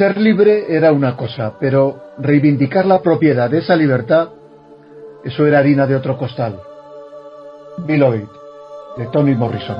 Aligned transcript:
Ser 0.00 0.16
libre 0.16 0.74
era 0.74 0.94
una 0.94 1.14
cosa, 1.14 1.58
pero 1.60 2.14
reivindicar 2.16 2.86
la 2.86 3.02
propiedad 3.02 3.50
de 3.50 3.58
esa 3.58 3.76
libertad, 3.76 4.30
eso 5.22 5.46
era 5.46 5.58
harina 5.58 5.86
de 5.86 5.94
otro 5.94 6.16
costal. 6.16 6.58
Beloved, 7.86 8.24
de 8.96 9.06
Toni 9.08 9.34
Morrison. 9.34 9.76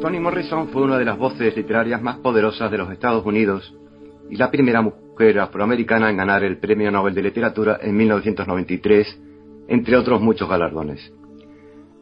Toni 0.00 0.20
Morrison 0.20 0.68
fue 0.68 0.82
una 0.82 0.96
de 0.96 1.04
las 1.04 1.18
voces 1.18 1.56
literarias 1.56 2.00
más 2.00 2.18
poderosas 2.18 2.70
de 2.70 2.78
los 2.78 2.92
Estados 2.92 3.26
Unidos 3.26 3.74
y 4.30 4.36
la 4.36 4.48
primera 4.48 4.80
mujer 4.80 5.01
afroamericana 5.30 6.10
en 6.10 6.16
ganar 6.16 6.42
el 6.42 6.58
Premio 6.58 6.90
Nobel 6.90 7.14
de 7.14 7.22
Literatura 7.22 7.78
en 7.80 7.96
1993, 7.96 9.20
entre 9.68 9.96
otros 9.96 10.20
muchos 10.20 10.48
galardones. 10.48 11.12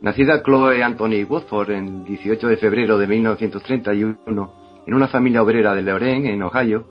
Nacida 0.01 0.43
Chloe 0.43 0.83
Anthony 0.83 1.25
Woodford 1.29 1.71
el 1.71 2.05
18 2.05 2.49
de 2.49 2.57
febrero 2.57 2.97
de 2.97 3.07
1931 3.07 4.55
en 4.87 4.95
una 4.95 5.09
familia 5.09 5.43
obrera 5.43 5.75
de 5.75 5.83
Lorraine, 5.83 6.33
en 6.33 6.43
Ohio, 6.43 6.87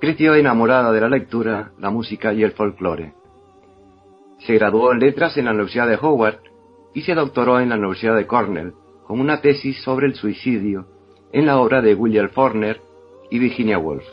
creció 0.00 0.34
enamorada 0.34 0.92
de 0.92 1.00
la 1.00 1.08
lectura, 1.08 1.72
la 1.78 1.90
música 1.90 2.32
y 2.32 2.42
el 2.42 2.52
folclore. 2.52 3.14
Se 4.38 4.54
graduó 4.54 4.92
en 4.92 5.00
letras 5.00 5.36
en 5.36 5.46
la 5.46 5.50
Universidad 5.50 5.88
de 5.88 5.98
Howard 6.00 6.38
y 6.94 7.02
se 7.02 7.14
doctoró 7.14 7.60
en 7.60 7.68
la 7.68 7.76
Universidad 7.76 8.16
de 8.16 8.26
Cornell 8.26 8.74
con 9.06 9.20
una 9.20 9.40
tesis 9.40 9.82
sobre 9.82 10.06
el 10.06 10.14
suicidio 10.14 10.86
en 11.32 11.46
la 11.46 11.58
obra 11.58 11.82
de 11.82 11.94
William 11.94 12.28
Faulkner 12.30 12.80
y 13.30 13.38
Virginia 13.38 13.78
Woolf. 13.78 14.04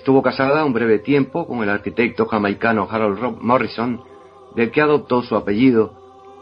Estuvo 0.00 0.22
casada 0.22 0.64
un 0.64 0.72
breve 0.72 1.00
tiempo 1.00 1.46
con 1.46 1.62
el 1.62 1.68
arquitecto 1.68 2.24
jamaicano 2.24 2.88
Harold 2.90 3.36
Morrison, 3.42 4.00
del 4.56 4.70
que 4.70 4.80
adoptó 4.80 5.20
su 5.20 5.36
apellido, 5.36 5.92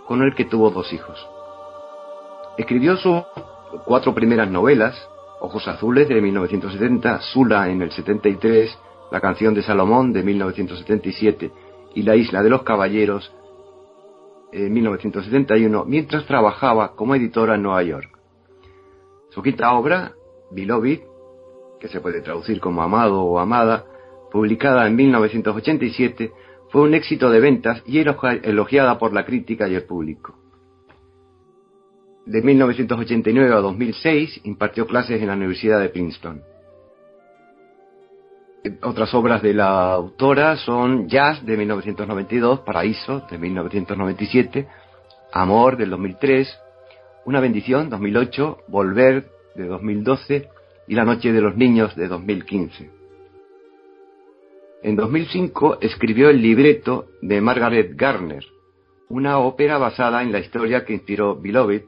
con 0.06 0.22
el 0.22 0.32
que 0.36 0.44
tuvo 0.44 0.70
dos 0.70 0.92
hijos. 0.92 1.28
Escribió 2.56 2.96
sus 2.96 3.20
cuatro 3.84 4.14
primeras 4.14 4.48
novelas, 4.48 4.94
Ojos 5.40 5.66
Azules 5.66 6.08
de 6.08 6.20
1970, 6.20 7.20
Sula 7.20 7.68
en 7.68 7.82
el 7.82 7.90
73, 7.90 8.78
La 9.10 9.20
canción 9.20 9.54
de 9.54 9.64
Salomón 9.64 10.12
de 10.12 10.22
1977 10.22 11.50
y 11.96 12.02
La 12.04 12.14
isla 12.14 12.44
de 12.44 12.50
los 12.50 12.62
caballeros 12.62 13.34
en 14.52 14.72
1971, 14.72 15.84
mientras 15.84 16.26
trabajaba 16.26 16.94
como 16.94 17.16
editora 17.16 17.56
en 17.56 17.64
Nueva 17.64 17.82
York. 17.82 18.20
Su 19.30 19.42
quinta 19.42 19.72
obra, 19.72 20.12
Beloved, 20.52 21.07
que 21.80 21.88
se 21.88 22.00
puede 22.00 22.20
traducir 22.20 22.60
como 22.60 22.82
Amado 22.82 23.22
o 23.22 23.38
Amada, 23.38 23.84
publicada 24.30 24.86
en 24.86 24.96
1987, 24.96 26.32
fue 26.70 26.82
un 26.82 26.94
éxito 26.94 27.30
de 27.30 27.40
ventas 27.40 27.82
y 27.86 27.98
elogiada 27.98 28.98
por 28.98 29.12
la 29.12 29.24
crítica 29.24 29.68
y 29.68 29.74
el 29.74 29.84
público. 29.84 30.34
De 32.26 32.42
1989 32.42 33.54
a 33.54 33.58
2006 33.60 34.42
impartió 34.44 34.86
clases 34.86 35.20
en 35.22 35.28
la 35.28 35.34
Universidad 35.34 35.80
de 35.80 35.88
Princeton. 35.88 36.42
Otras 38.82 39.14
obras 39.14 39.40
de 39.40 39.54
la 39.54 39.92
autora 39.94 40.56
son 40.56 41.08
Jazz 41.08 41.44
de 41.46 41.56
1992, 41.56 42.60
Paraíso 42.60 43.20
de 43.30 43.38
1997, 43.38 44.68
Amor 45.32 45.78
del 45.78 45.90
2003, 45.90 46.58
Una 47.24 47.40
bendición 47.40 47.88
2008, 47.88 48.58
Volver 48.68 49.30
de 49.54 49.66
2012 49.66 50.48
y 50.88 50.94
La 50.94 51.04
noche 51.04 51.32
de 51.32 51.40
los 51.40 51.56
niños 51.56 51.94
de 51.96 52.08
2015. 52.08 52.90
En 54.82 54.96
2005 54.96 55.78
escribió 55.80 56.30
el 56.30 56.40
libreto 56.40 57.06
de 57.20 57.40
Margaret 57.40 57.92
Garner, 57.94 58.44
una 59.08 59.38
ópera 59.38 59.76
basada 59.76 60.22
en 60.22 60.32
la 60.32 60.38
historia 60.38 60.84
que 60.84 60.94
inspiró 60.94 61.38
Beloved. 61.38 61.82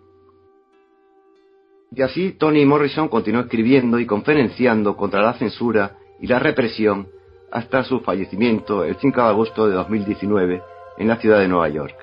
Y 1.92 2.02
así 2.02 2.32
Toni 2.32 2.64
Morrison 2.66 3.08
continuó 3.08 3.42
escribiendo 3.42 3.98
y 3.98 4.06
conferenciando 4.06 4.96
contra 4.96 5.22
la 5.22 5.34
censura 5.34 5.96
y 6.20 6.26
la 6.26 6.38
represión 6.38 7.08
hasta 7.50 7.84
su 7.84 8.00
fallecimiento 8.00 8.84
el 8.84 8.96
5 8.96 9.20
de 9.20 9.26
agosto 9.26 9.68
de 9.68 9.74
2019 9.74 10.62
en 10.98 11.08
la 11.08 11.16
ciudad 11.16 11.38
de 11.38 11.48
Nueva 11.48 11.68
York. 11.68 11.96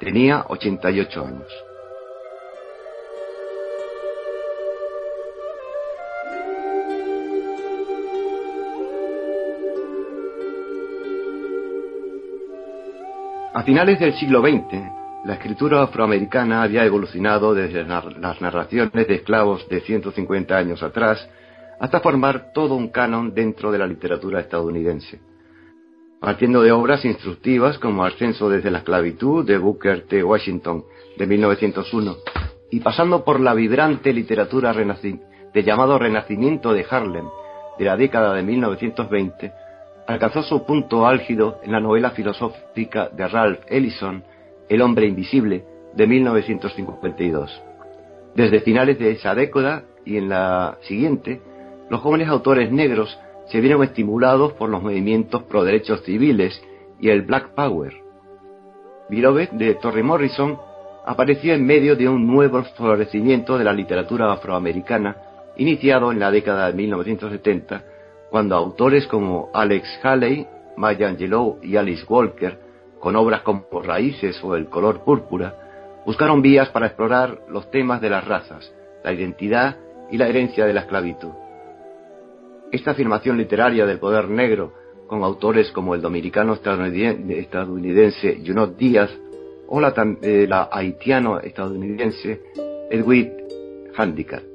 Tenía 0.00 0.46
88 0.48 1.26
años. 1.26 1.63
A 13.54 13.62
finales 13.62 14.00
del 14.00 14.14
siglo 14.14 14.40
XX, 14.40 14.74
la 15.24 15.34
escritura 15.34 15.80
afroamericana 15.80 16.64
había 16.64 16.84
evolucionado 16.84 17.54
desde 17.54 17.84
las 17.84 18.40
narraciones 18.40 18.92
de 18.92 19.14
esclavos 19.14 19.68
de 19.68 19.80
150 19.80 20.56
años 20.56 20.82
atrás 20.82 21.30
hasta 21.78 22.00
formar 22.00 22.52
todo 22.52 22.74
un 22.74 22.88
canon 22.88 23.32
dentro 23.32 23.70
de 23.70 23.78
la 23.78 23.86
literatura 23.86 24.40
estadounidense. 24.40 25.20
Partiendo 26.20 26.62
de 26.62 26.72
obras 26.72 27.04
instructivas 27.04 27.78
como 27.78 28.04
Ascenso 28.04 28.48
desde 28.48 28.72
la 28.72 28.78
esclavitud 28.78 29.46
de 29.46 29.56
Booker 29.56 30.02
T. 30.08 30.24
Washington 30.24 30.82
de 31.16 31.24
1901 31.24 32.16
y 32.72 32.80
pasando 32.80 33.22
por 33.22 33.38
la 33.38 33.54
vibrante 33.54 34.12
literatura 34.12 34.72
de 34.72 35.62
llamado 35.62 35.96
Renacimiento 35.96 36.72
de 36.72 36.84
Harlem 36.90 37.26
de 37.78 37.84
la 37.84 37.96
década 37.96 38.34
de 38.34 38.42
1920, 38.42 39.52
alcanzó 40.06 40.42
su 40.42 40.64
punto 40.64 41.06
álgido 41.06 41.60
en 41.62 41.72
la 41.72 41.80
novela 41.80 42.10
filosófica 42.10 43.08
de 43.08 43.28
Ralph 43.28 43.60
Ellison, 43.68 44.22
El 44.68 44.82
hombre 44.82 45.06
invisible, 45.06 45.64
de 45.94 46.06
1952. 46.06 47.62
Desde 48.34 48.60
finales 48.60 48.98
de 48.98 49.12
esa 49.12 49.34
década 49.34 49.84
y 50.04 50.16
en 50.16 50.28
la 50.28 50.76
siguiente, 50.82 51.40
los 51.88 52.00
jóvenes 52.00 52.28
autores 52.28 52.70
negros 52.70 53.18
se 53.46 53.60
vieron 53.60 53.82
estimulados 53.82 54.54
por 54.54 54.68
los 54.68 54.82
movimientos 54.82 55.42
pro 55.44 55.64
derechos 55.64 56.02
civiles 56.02 56.60
y 57.00 57.10
el 57.10 57.22
Black 57.22 57.50
Power. 57.54 57.94
Beloved 59.08 59.50
de 59.50 59.74
Torrey 59.74 60.02
Morrison 60.02 60.58
apareció 61.06 61.54
en 61.54 61.64
medio 61.64 61.94
de 61.94 62.08
un 62.08 62.26
nuevo 62.26 62.62
florecimiento 62.76 63.58
de 63.58 63.64
la 63.64 63.72
literatura 63.72 64.32
afroamericana 64.32 65.16
iniciado 65.56 66.10
en 66.10 66.18
la 66.18 66.30
década 66.30 66.68
de 66.68 66.74
1970 66.74 67.84
cuando 68.34 68.56
autores 68.56 69.06
como 69.06 69.48
Alex 69.54 70.00
Haley, 70.02 70.44
Maya 70.76 71.06
Angelou 71.06 71.60
y 71.62 71.76
Alice 71.76 72.04
Walker, 72.08 72.58
con 72.98 73.14
obras 73.14 73.42
como 73.42 73.64
Raíces 73.80 74.42
o 74.42 74.56
El 74.56 74.66
color 74.66 75.04
púrpura, 75.04 76.02
buscaron 76.04 76.42
vías 76.42 76.68
para 76.70 76.86
explorar 76.86 77.42
los 77.48 77.70
temas 77.70 78.00
de 78.00 78.10
las 78.10 78.26
razas, 78.26 78.74
la 79.04 79.12
identidad 79.12 79.76
y 80.10 80.16
la 80.16 80.26
herencia 80.26 80.66
de 80.66 80.72
la 80.72 80.80
esclavitud. 80.80 81.30
Esta 82.72 82.90
afirmación 82.90 83.36
literaria 83.36 83.86
del 83.86 84.00
poder 84.00 84.28
negro, 84.28 84.72
con 85.06 85.22
autores 85.22 85.70
como 85.70 85.94
el 85.94 86.02
dominicano 86.02 86.54
estadounidense 86.54 88.42
Junot 88.44 88.76
Díaz 88.76 89.16
o 89.68 89.80
la, 89.80 89.94
eh, 90.22 90.46
la 90.48 90.70
haitiano-estadounidense 90.72 92.40
Edwin 92.90 93.32
Handicap. 93.96 94.53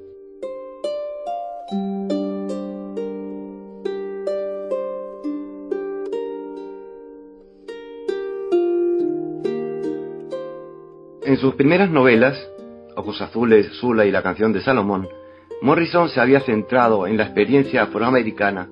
En 11.30 11.38
sus 11.38 11.54
primeras 11.54 11.92
novelas, 11.92 12.44
Ojos 12.96 13.22
Azules, 13.22 13.70
Zula 13.80 14.04
y 14.04 14.10
la 14.10 14.24
canción 14.24 14.52
de 14.52 14.62
Salomón, 14.62 15.08
Morrison 15.62 16.10
se 16.10 16.20
había 16.20 16.40
centrado 16.40 17.06
en 17.06 17.18
la 17.18 17.26
experiencia 17.26 17.84
afroamericana 17.84 18.68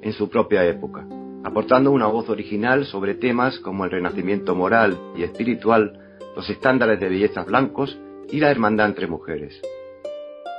en 0.00 0.14
su 0.14 0.30
propia 0.30 0.64
época, 0.64 1.06
aportando 1.44 1.90
una 1.90 2.06
voz 2.06 2.30
original 2.30 2.86
sobre 2.86 3.14
temas 3.14 3.58
como 3.58 3.84
el 3.84 3.90
renacimiento 3.90 4.54
moral 4.54 4.98
y 5.18 5.22
espiritual, 5.22 6.00
los 6.34 6.48
estándares 6.48 6.98
de 6.98 7.10
belleza 7.10 7.44
blancos 7.44 7.98
y 8.30 8.40
la 8.40 8.50
hermandad 8.50 8.86
entre 8.86 9.06
mujeres. 9.06 9.60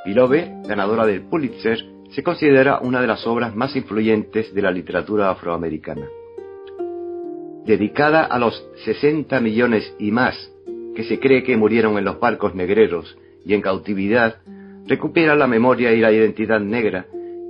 Beloved, 0.06 0.68
ganadora 0.68 1.08
del 1.08 1.24
Pulitzer, 1.24 1.80
se 2.12 2.22
considera 2.22 2.78
una 2.78 3.02
de 3.02 3.08
las 3.08 3.26
obras 3.26 3.56
más 3.56 3.76
influyentes 3.76 4.54
de 4.54 4.62
la 4.62 4.70
literatura 4.70 5.32
afroamericana. 5.32 6.08
Dedicada 7.66 8.26
a 8.26 8.38
los 8.38 8.64
60 8.86 9.40
millones 9.40 9.96
y 9.98 10.12
más 10.12 10.52
que 10.96 11.04
se 11.04 11.20
cree 11.20 11.44
que 11.44 11.58
murieron 11.58 11.98
en 11.98 12.06
los 12.06 12.20
barcos 12.20 12.56
negreros 12.56 13.18
y 13.46 13.54
en 13.54 13.62
cautividad, 13.62 14.38
recupera 14.86 15.36
la 15.36 15.48
memoria 15.48 15.94
y 15.94 16.00
la 16.00 16.12
identidad 16.12 16.60
negra, 16.60 17.06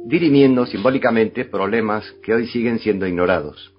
dirimiendo 0.05 0.65
simbólicamente 0.65 1.45
problemas 1.45 2.05
que 2.23 2.33
hoy 2.33 2.47
siguen 2.47 2.79
siendo 2.79 3.07
ignorados. 3.07 3.73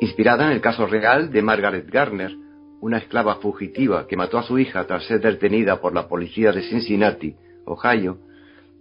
Inspirada 0.00 0.46
en 0.46 0.52
el 0.52 0.60
caso 0.60 0.86
real 0.86 1.30
de 1.30 1.42
Margaret 1.42 1.88
Garner, 1.90 2.36
una 2.80 2.98
esclava 2.98 3.36
fugitiva 3.36 4.06
que 4.08 4.16
mató 4.16 4.38
a 4.38 4.42
su 4.42 4.58
hija 4.58 4.86
tras 4.86 5.06
ser 5.06 5.20
detenida 5.20 5.80
por 5.80 5.94
la 5.94 6.08
policía 6.08 6.52
de 6.52 6.62
Cincinnati, 6.62 7.36
Ohio, 7.64 8.18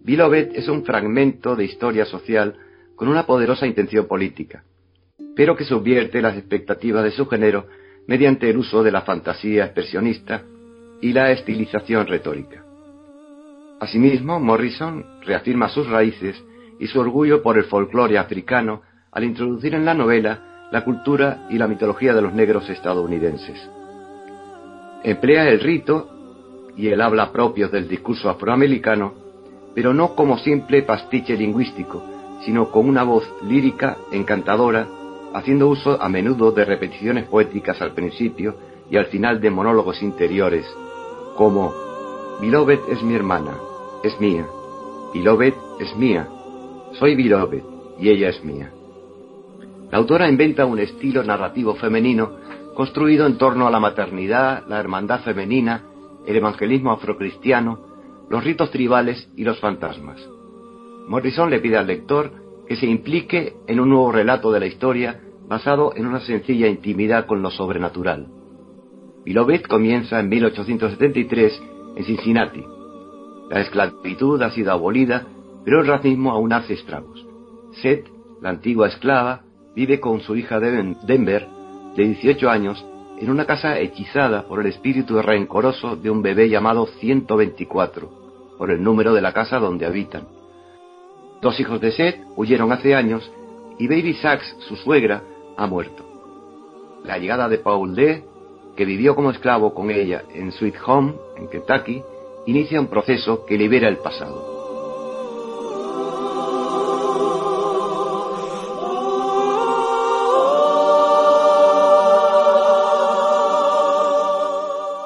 Beloved 0.04 0.56
es 0.56 0.68
un 0.68 0.84
fragmento 0.84 1.56
de 1.56 1.66
historia 1.66 2.06
social 2.06 2.56
con 2.95 3.07
una 3.07 3.27
poderosa 3.27 3.68
intención 3.68 4.07
política, 4.07 4.63
pero 5.36 5.56
que 5.56 5.63
subvierte 5.63 6.22
las 6.22 6.36
expectativas 6.38 7.04
de 7.04 7.12
su 7.12 7.27
género 7.27 7.68
mediante 8.07 8.50
el 8.50 8.57
uso 8.57 8.83
de 8.83 8.92
la 8.92 9.01
fantasía 9.01 9.65
expresionista 9.65 10.44
y 11.01 11.13
la 11.13 11.31
estilización 11.31 12.07
retórica. 12.07 12.63
Asimismo, 13.80 14.39
Morrison 14.39 15.03
reafirma 15.25 15.69
sus 15.69 15.88
raíces 15.88 16.42
y 16.80 16.88
su 16.88 17.00
orgullo 17.00 17.42
por 17.42 17.57
el 17.57 17.65
folclore 17.65 18.18
africano 18.18 18.81
al 19.12 19.24
introducir 19.24 19.74
en 19.74 19.86
la 19.86 19.94
novela 19.94 20.68
la 20.71 20.83
cultura 20.83 21.48
y 21.50 21.57
la 21.57 21.68
mitología 21.68 22.13
de 22.13 22.21
los 22.21 22.33
negros 22.33 22.69
estadounidenses. 22.69 23.69
Emplea 25.03 25.50
el 25.50 25.59
rito 25.59 26.09
y 26.77 26.88
el 26.88 27.01
habla 27.01 27.31
propios 27.31 27.71
del 27.71 27.88
discurso 27.88 28.30
afroamericano, 28.30 29.13
pero 29.74 29.94
no 29.94 30.15
como 30.15 30.38
simple 30.38 30.83
pastiche 30.83 31.36
lingüístico, 31.36 32.03
sino 32.45 32.69
con 32.71 32.88
una 32.88 33.03
voz 33.03 33.27
lírica, 33.44 33.98
encantadora 34.12 34.88
haciendo 35.33 35.68
uso 35.68 36.01
a 36.01 36.10
menudo 36.10 36.51
de 36.51 36.66
repeticiones 36.66 37.28
poéticas 37.28 37.81
al 37.81 37.94
principio 37.94 38.56
y 38.89 38.98
al 38.98 39.06
final 39.06 39.39
de 39.39 39.50
monólogos 39.50 40.01
interiores, 40.01 40.66
como 41.36 41.74
Beloved 42.42 42.80
es 42.89 43.01
mi 43.04 43.16
hermana, 43.16 43.57
es 44.04 44.19
mía, 44.19 44.45
Beloved 45.13 45.54
es 45.80 45.95
mía, 45.95 46.28
soy 46.94 47.16
Beloved 47.16 47.63
y 48.00 48.10
ella 48.10 48.30
es 48.30 48.44
mía. 48.44 48.72
La 49.92 49.98
autora 49.98 50.30
inventa 50.30 50.66
un 50.66 50.80
estilo 50.80 51.24
narrativo 51.24 51.75
femenino 51.75 52.31
construido 52.75 53.25
en 53.25 53.38
torno 53.38 53.68
a 53.68 53.72
la 53.72 53.80
maternidad, 53.80 54.66
la 54.68 54.80
hermandad 54.80 55.22
femenina, 55.22 55.84
el 56.25 56.36
evangelismo 56.36 56.92
afrocristiano, 56.92 57.80
los 58.30 58.44
ritos 58.44 58.72
tribales 58.72 59.30
y 59.36 59.44
los 59.44 59.60
fantasmas. 59.60 60.22
Morrison 61.07 61.50
le 61.50 61.60
pide 61.60 61.77
al 61.77 61.88
lector 61.88 62.31
que 62.72 62.78
se 62.78 62.88
implique 62.88 63.56
en 63.68 63.82
un 63.82 63.90
nuevo 63.90 64.14
relato 64.14 64.50
de 64.50 64.62
la 64.62 64.66
historia 64.66 65.20
basado 65.46 65.94
en 65.94 66.08
una 66.08 66.22
sencilla 66.22 66.70
intimidad 66.70 67.26
con 67.26 67.42
lo 67.42 67.52
sobrenatural. 67.52 68.28
Beloved 69.26 69.64
comienza 69.64 70.22
en 70.22 70.30
1873 70.30 71.62
en 71.98 72.04
Cincinnati. 72.06 72.64
La 73.50 73.60
esclavitud 73.60 74.42
ha 74.42 74.52
sido 74.52 74.72
abolida, 74.72 75.28
pero 75.66 75.82
el 75.82 75.88
racismo 75.88 76.32
aún 76.32 76.54
hace 76.54 76.76
estragos. 76.76 77.28
Seth, 77.74 78.08
la 78.42 78.52
antigua 78.52 78.88
esclava, 78.88 79.42
vive 79.76 80.00
con 80.00 80.22
su 80.22 80.38
hija 80.38 80.62
Denver, 80.62 81.50
de 81.98 82.04
18 82.06 82.50
años, 82.50 82.86
en 83.20 83.30
una 83.30 83.44
casa 83.44 83.80
hechizada 83.80 84.48
por 84.48 84.62
el 84.62 84.68
espíritu 84.68 85.22
rencoroso 85.22 85.98
de 85.98 86.10
un 86.10 86.22
bebé 86.22 86.48
llamado 86.48 86.86
124, 86.86 88.56
por 88.58 88.72
el 88.72 88.82
número 88.82 89.14
de 89.14 89.20
la 89.20 89.34
casa 89.34 89.60
donde 89.60 89.86
habitan. 89.86 90.41
Dos 91.42 91.60
hijos 91.60 91.82
de 91.82 91.92
Seth 91.92 92.20
huyeron 92.36 92.72
hace 92.72 92.94
años 92.94 93.32
y 93.80 93.88
Baby 93.88 94.14
Sachs, 94.14 94.56
su 94.60 94.76
suegra, 94.76 95.24
ha 95.58 95.66
muerto. 95.66 96.06
La 97.04 97.18
llegada 97.18 97.50
de 97.50 97.58
Paul 97.58 97.96
D., 97.96 98.24
que 98.76 98.86
vivió 98.86 99.16
como 99.16 99.32
esclavo 99.32 99.74
con 99.74 99.90
ella 99.90 100.22
en 100.34 100.52
Sweet 100.52 100.76
Home, 100.86 101.16
en 101.38 101.48
Kentucky, 101.48 102.04
inicia 102.46 102.80
un 102.80 102.88
proceso 102.88 103.44
que 103.46 103.58
libera 103.58 103.88
el 103.88 103.98
pasado. 103.98 104.52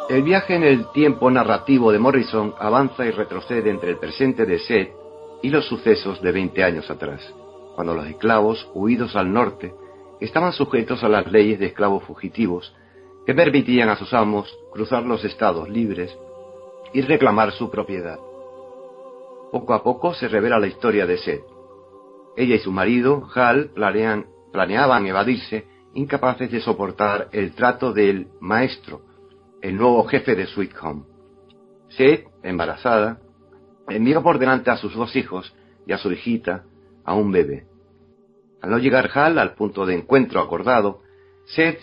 El 0.10 0.22
viaje 0.24 0.56
en 0.56 0.64
el 0.64 0.92
tiempo 0.92 1.31
narrativo 1.31 1.94
de 1.94 2.00
Morrison 2.00 2.54
avanza 2.60 3.06
y 3.06 3.12
retrocede 3.12 3.70
entre 3.70 3.92
el 3.92 3.98
presente 3.98 4.46
de 4.46 4.60
Seth 4.60 5.05
y 5.45 5.50
los 5.51 5.68
sucesos 5.68 6.24
de 6.24 6.31
20 6.31 6.63
años 6.63 6.89
atrás, 6.89 7.21
cuando 7.75 7.94
los 7.94 8.07
esclavos, 8.07 8.68
huidos 8.74 9.15
al 9.15 9.31
norte, 9.31 9.75
estaban 10.19 10.51
sujetos 10.53 11.03
a 11.03 11.07
las 11.07 11.31
leyes 11.31 11.59
de 11.59 11.68
esclavos 11.68 12.03
fugitivos 12.06 12.75
que 13.27 13.36
permitían 13.36 13.89
a 13.89 13.95
sus 13.95 14.12
amos 14.15 14.51
cruzar 14.74 15.03
los 15.03 15.24
estados 15.24 15.69
libres 15.69 16.18
y 16.94 17.01
reclamar 17.01 17.51
su 17.51 17.69
propiedad. 17.69 18.18
Poco 19.51 19.75
a 19.75 19.83
poco 19.83 20.15
se 20.15 20.27
revela 20.27 20.57
la 20.57 20.65
historia 20.65 21.06
de 21.06 21.19
Seth. 21.19 21.44
Ella 22.36 22.56
y 22.56 22.59
su 22.59 22.71
marido, 22.71 23.30
Hal, 23.36 23.69
planeaban 24.51 25.06
evadirse, 25.06 25.68
incapaces 25.94 26.49
de 26.49 26.59
soportar 26.59 27.30
el 27.31 27.54
trato 27.54 27.94
del 27.94 28.30
maestro, 28.40 29.02
el 29.61 29.78
nuevo 29.78 30.06
jefe 30.06 30.33
de 30.35 30.47
Sweet 30.47 30.73
Home. 30.81 31.04
Seth, 31.90 32.25
embarazada, 32.42 33.19
envió 33.89 34.23
por 34.23 34.39
delante 34.39 34.71
a 34.71 34.77
sus 34.77 34.94
dos 34.95 35.15
hijos 35.15 35.54
y 35.85 35.94
a 35.94 35.97
su 35.97 36.11
hijita 36.11 36.63
a 37.04 37.13
un 37.13 37.31
bebé. 37.31 37.65
Al 38.61 38.71
no 38.71 38.77
llegar 38.80 39.09
Hal 39.13 39.37
al 39.37 39.54
punto 39.54 39.85
de 39.85 39.95
encuentro 39.95 40.42
acordado, 40.42 41.01
Seth 41.45 41.80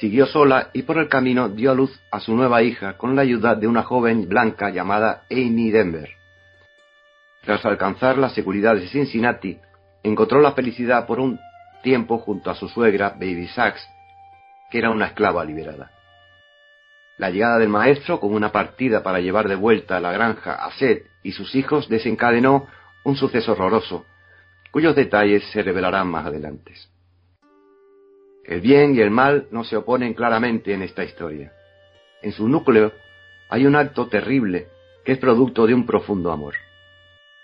siguió 0.00 0.26
sola 0.26 0.70
y 0.72 0.82
por 0.82 0.98
el 0.98 1.08
camino 1.08 1.50
dio 1.50 1.70
a 1.70 1.74
luz 1.74 2.00
a 2.10 2.20
su 2.20 2.34
nueva 2.34 2.62
hija 2.62 2.96
con 2.96 3.14
la 3.14 3.22
ayuda 3.22 3.54
de 3.54 3.66
una 3.66 3.82
joven 3.82 4.28
blanca 4.28 4.70
llamada 4.70 5.24
Amy 5.30 5.70
Denver. 5.70 6.10
Tras 7.42 7.64
alcanzar 7.66 8.16
la 8.16 8.30
seguridad 8.30 8.74
de 8.74 8.88
Cincinnati, 8.88 9.58
encontró 10.02 10.40
la 10.40 10.52
felicidad 10.52 11.06
por 11.06 11.20
un 11.20 11.38
tiempo 11.82 12.18
junto 12.18 12.50
a 12.50 12.54
su 12.54 12.68
suegra 12.68 13.10
Baby 13.10 13.48
Sachs, 13.48 13.86
que 14.70 14.78
era 14.78 14.90
una 14.90 15.08
esclava 15.08 15.44
liberada. 15.44 15.90
La 17.16 17.30
llegada 17.30 17.58
del 17.58 17.68
maestro 17.68 18.18
con 18.18 18.34
una 18.34 18.50
partida 18.50 19.02
para 19.02 19.20
llevar 19.20 19.48
de 19.48 19.54
vuelta 19.54 19.96
a 19.96 20.00
la 20.00 20.12
granja 20.12 20.54
a 20.54 20.72
Seth 20.72 21.06
y 21.22 21.32
sus 21.32 21.54
hijos 21.54 21.88
desencadenó 21.88 22.66
un 23.04 23.16
suceso 23.16 23.52
horroroso, 23.52 24.04
cuyos 24.70 24.96
detalles 24.96 25.44
se 25.52 25.62
revelarán 25.62 26.08
más 26.08 26.26
adelante. 26.26 26.74
El 28.44 28.60
bien 28.60 28.94
y 28.94 29.00
el 29.00 29.10
mal 29.10 29.46
no 29.52 29.64
se 29.64 29.76
oponen 29.76 30.14
claramente 30.14 30.74
en 30.74 30.82
esta 30.82 31.04
historia. 31.04 31.52
En 32.20 32.32
su 32.32 32.48
núcleo 32.48 32.92
hay 33.48 33.66
un 33.66 33.76
acto 33.76 34.08
terrible 34.08 34.68
que 35.04 35.12
es 35.12 35.18
producto 35.18 35.66
de 35.66 35.74
un 35.74 35.86
profundo 35.86 36.32
amor. 36.32 36.54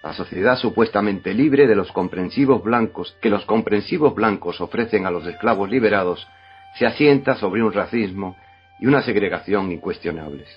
La 0.02 0.14
sociedad 0.14 0.56
supuestamente 0.56 1.32
libre 1.32 1.66
de 1.66 1.76
los 1.76 1.92
comprensivos 1.92 2.62
blancos 2.62 3.16
que 3.20 3.30
los 3.30 3.44
comprensivos 3.44 4.14
blancos 4.14 4.60
ofrecen 4.60 5.06
a 5.06 5.10
los 5.10 5.26
esclavos 5.26 5.70
liberados 5.70 6.26
se 6.78 6.86
asienta 6.86 7.34
sobre 7.36 7.62
un 7.62 7.72
racismo 7.72 8.36
y 8.80 8.86
una 8.86 9.02
segregación 9.02 9.70
incuestionables. 9.72 10.48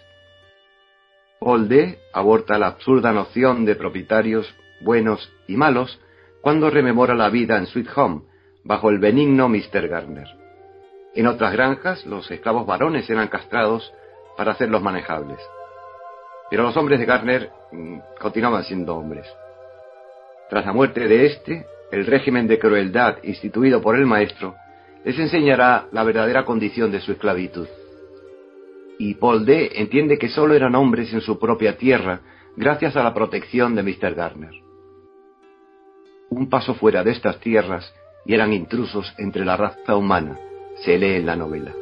D. 1.68 2.00
aborta 2.13 2.58
la 2.58 2.68
absurda 2.68 3.12
noción 3.12 3.65
de 3.65 3.75
propietarios 3.75 4.56
buenos 4.82 5.32
y 5.48 5.58
malos 5.58 6.00
cuando 6.42 6.70
rememora 6.70 7.15
la 7.15 7.30
vida 7.30 7.58
en 7.58 7.68
Sweet 7.68 7.89
Home, 7.96 8.22
bajo 8.63 8.89
el 8.89 9.00
benigno 9.00 9.50
Mr. 9.50 9.88
Garner. 9.88 10.27
En 11.15 11.27
otras 11.27 11.53
granjas, 11.53 12.06
los 12.06 12.30
esclavos 12.32 12.65
varones 12.65 13.10
eran 13.10 13.27
castrados 13.27 13.94
para 14.38 14.51
hacerlos 14.51 14.82
manejables. 14.82 15.39
Pero 16.50 16.63
los 16.63 16.75
hombres 16.77 17.00
de 17.00 17.06
Garner 17.06 17.50
mm, 17.72 17.98
continuaban 18.20 18.63
siendo 18.63 18.96
hombres. 18.96 19.27
Tras 20.50 20.65
la 20.65 20.74
muerte 20.74 21.08
de 21.08 21.25
éste, 21.25 21.65
el 21.92 22.06
régimen 22.06 22.48
de 22.48 22.60
crueldad 22.60 23.18
instituido 23.24 23.82
por 23.82 23.96
el 23.96 24.06
maestro 24.06 24.56
les 25.03 25.20
enseñará 25.20 25.88
la 25.92 26.03
verdadera 26.03 26.46
condición 26.46 26.92
de 26.92 27.01
su 27.01 27.12
esclavitud. 27.12 27.68
Y 29.05 29.15
Paul 29.15 29.45
D. 29.45 29.69
entiende 29.75 30.17
que 30.17 30.29
solo 30.29 30.53
eran 30.53 30.75
hombres 30.75 31.12
en 31.12 31.19
su 31.19 31.38
propia 31.38 31.77
tierra 31.77 32.22
gracias 32.55 32.95
a 32.95 33.03
la 33.03 33.13
protección 33.13 33.75
de 33.75 33.83
Mr. 33.83 34.15
Garner. 34.15 34.53
Un 36.29 36.48
paso 36.48 36.74
fuera 36.75 37.03
de 37.03 37.12
estas 37.12 37.38
tierras 37.41 37.93
y 38.25 38.33
eran 38.33 38.53
intrusos 38.53 39.13
entre 39.17 39.43
la 39.43 39.57
raza 39.57 39.98
humana, 39.98 40.39
se 40.86 40.98
lee 40.98 41.15
en 41.15 41.25
la 41.25 41.36
novela. 41.36 41.74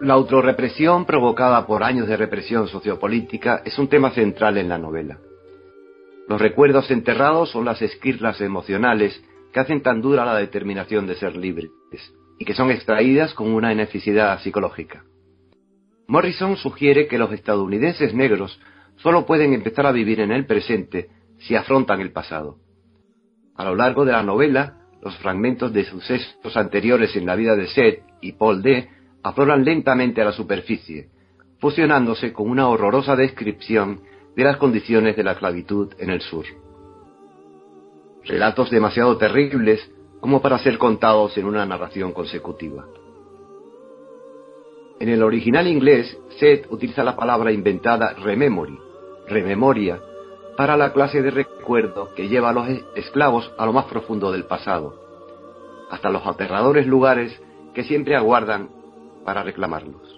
La 0.00 0.14
autorrepresión 0.14 1.04
provocada 1.04 1.66
por 1.66 1.82
años 1.82 2.08
de 2.08 2.16
represión 2.16 2.68
sociopolítica 2.68 3.60
es 3.66 3.78
un 3.78 3.88
tema 3.88 4.12
central 4.12 4.56
en 4.56 4.70
la 4.70 4.78
novela. 4.78 5.18
Los 6.28 6.40
recuerdos 6.40 6.90
enterrados 6.90 7.50
son 7.50 7.64
las 7.64 7.82
esquirlas 7.82 8.40
emocionales 8.40 9.22
que 9.52 9.60
hacen 9.60 9.82
tan 9.82 10.00
dura 10.00 10.24
la 10.24 10.36
determinación 10.36 11.06
de 11.06 11.16
ser 11.16 11.36
libres 11.36 11.70
y 12.38 12.44
que 12.44 12.54
son 12.54 12.70
extraídas 12.70 13.34
con 13.34 13.52
una 13.52 13.72
necesidad 13.74 14.40
psicológica. 14.40 15.04
Morrison 16.06 16.56
sugiere 16.56 17.06
que 17.06 17.18
los 17.18 17.32
estadounidenses 17.32 18.14
negros 18.14 18.60
solo 18.96 19.26
pueden 19.26 19.52
empezar 19.52 19.86
a 19.86 19.92
vivir 19.92 20.20
en 20.20 20.32
el 20.32 20.46
presente 20.46 21.08
si 21.38 21.54
afrontan 21.54 22.00
el 22.00 22.12
pasado. 22.12 22.56
A 23.56 23.64
lo 23.64 23.74
largo 23.74 24.04
de 24.04 24.12
la 24.12 24.22
novela, 24.22 24.78
los 25.02 25.16
fragmentos 25.18 25.72
de 25.72 25.84
sucesos 25.84 26.56
anteriores 26.56 27.14
en 27.16 27.26
la 27.26 27.36
vida 27.36 27.54
de 27.54 27.68
Seth 27.68 28.02
y 28.20 28.32
Paul 28.32 28.62
D 28.62 28.88
afloran 29.22 29.64
lentamente 29.64 30.22
a 30.22 30.24
la 30.24 30.32
superficie, 30.32 31.08
fusionándose 31.60 32.32
con 32.32 32.50
una 32.50 32.68
horrorosa 32.68 33.14
descripción 33.14 34.00
de 34.36 34.44
las 34.44 34.56
condiciones 34.56 35.16
de 35.16 35.24
la 35.24 35.32
esclavitud 35.32 35.92
en 35.98 36.10
el 36.10 36.20
sur. 36.20 36.44
Relatos 38.24 38.70
demasiado 38.70 39.16
terribles 39.16 39.90
como 40.20 40.40
para 40.40 40.58
ser 40.58 40.78
contados 40.78 41.36
en 41.36 41.44
una 41.44 41.66
narración 41.66 42.12
consecutiva. 42.12 42.86
En 45.00 45.08
el 45.08 45.22
original 45.22 45.66
inglés, 45.66 46.16
Seth 46.38 46.66
utiliza 46.70 47.04
la 47.04 47.16
palabra 47.16 47.52
inventada 47.52 48.14
rememory, 48.14 48.78
rememoria, 49.28 50.00
para 50.56 50.76
la 50.76 50.92
clase 50.92 51.20
de 51.20 51.30
recuerdo 51.30 52.14
que 52.14 52.28
lleva 52.28 52.50
a 52.50 52.52
los 52.52 52.68
esclavos 52.94 53.52
a 53.58 53.66
lo 53.66 53.72
más 53.72 53.86
profundo 53.86 54.30
del 54.30 54.44
pasado, 54.44 54.94
hasta 55.90 56.10
los 56.10 56.26
aterradores 56.26 56.86
lugares 56.86 57.38
que 57.74 57.84
siempre 57.84 58.16
aguardan 58.16 58.70
para 59.24 59.42
reclamarlos. 59.42 60.13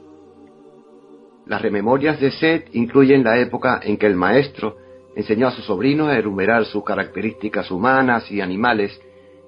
Las 1.47 1.63
rememorias 1.63 2.21
de 2.21 2.33
Seth 2.33 2.75
incluyen 2.75 3.23
la 3.23 3.39
época 3.39 3.81
en 3.83 3.97
que 3.97 4.07
el 4.07 4.17
maestro 4.17 4.79
enseñó 5.15 5.47
a 5.47 5.53
su 5.53 5.63
sobrino 5.63 6.09
a 6.09 6.19
enumerar 6.19 6.65
sus 6.65 6.83
características 6.83 7.71
humanas 7.71 8.31
y 8.33 8.41
animales 8.41 9.01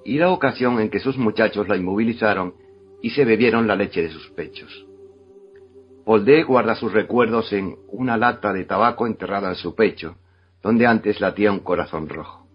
y 0.05 0.17
la 0.17 0.29
ocasión 0.29 0.79
en 0.79 0.89
que 0.89 1.01
sus 1.01 1.17
muchachos 1.17 1.67
la 1.67 1.75
inmovilizaron 1.75 2.53
y 3.01 3.09
se 3.09 3.25
bebieron 3.25 3.67
la 3.67 3.75
leche 3.75 4.01
de 4.01 4.09
sus 4.09 4.29
pechos. 4.29 4.87
Oldé 6.05 6.43
guarda 6.43 6.73
sus 6.73 6.91
recuerdos 6.93 7.51
en 7.51 7.75
una 7.89 8.15
lata 8.15 8.53
de 8.53 8.63
tabaco 8.63 9.05
enterrada 9.05 9.49
en 9.49 9.55
su 9.55 9.75
pecho, 9.75 10.15
donde 10.63 10.87
antes 10.87 11.19
latía 11.19 11.51
un 11.51 11.59
corazón 11.59 12.07
rojo. 12.07 12.47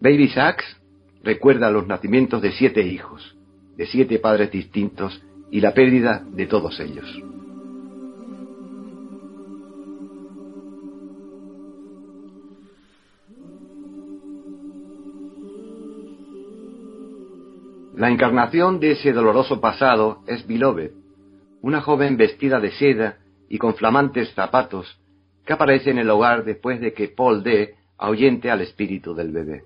Baby 0.00 0.28
Sachs 0.28 0.80
recuerda 1.22 1.70
los 1.70 1.86
nacimientos 1.86 2.40
de 2.40 2.52
siete 2.52 2.82
hijos, 2.82 3.36
de 3.76 3.86
siete 3.86 4.20
padres 4.20 4.52
distintos 4.52 5.20
y 5.54 5.60
la 5.60 5.72
pérdida 5.72 6.24
de 6.32 6.46
todos 6.46 6.80
ellos. 6.80 7.06
La 17.94 18.10
encarnación 18.10 18.80
de 18.80 18.90
ese 18.90 19.12
doloroso 19.12 19.60
pasado 19.60 20.24
es 20.26 20.44
Beloved, 20.44 20.90
una 21.62 21.82
joven 21.82 22.16
vestida 22.16 22.58
de 22.58 22.72
seda 22.72 23.18
y 23.48 23.58
con 23.58 23.76
flamantes 23.76 24.34
zapatos 24.34 25.00
que 25.46 25.52
aparece 25.52 25.90
en 25.90 25.98
el 25.98 26.10
hogar 26.10 26.44
después 26.44 26.80
de 26.80 26.92
que 26.92 27.06
Paul 27.06 27.44
D. 27.44 27.76
ahuyente 27.96 28.50
al 28.50 28.60
espíritu 28.62 29.14
del 29.14 29.30
bebé. 29.30 29.62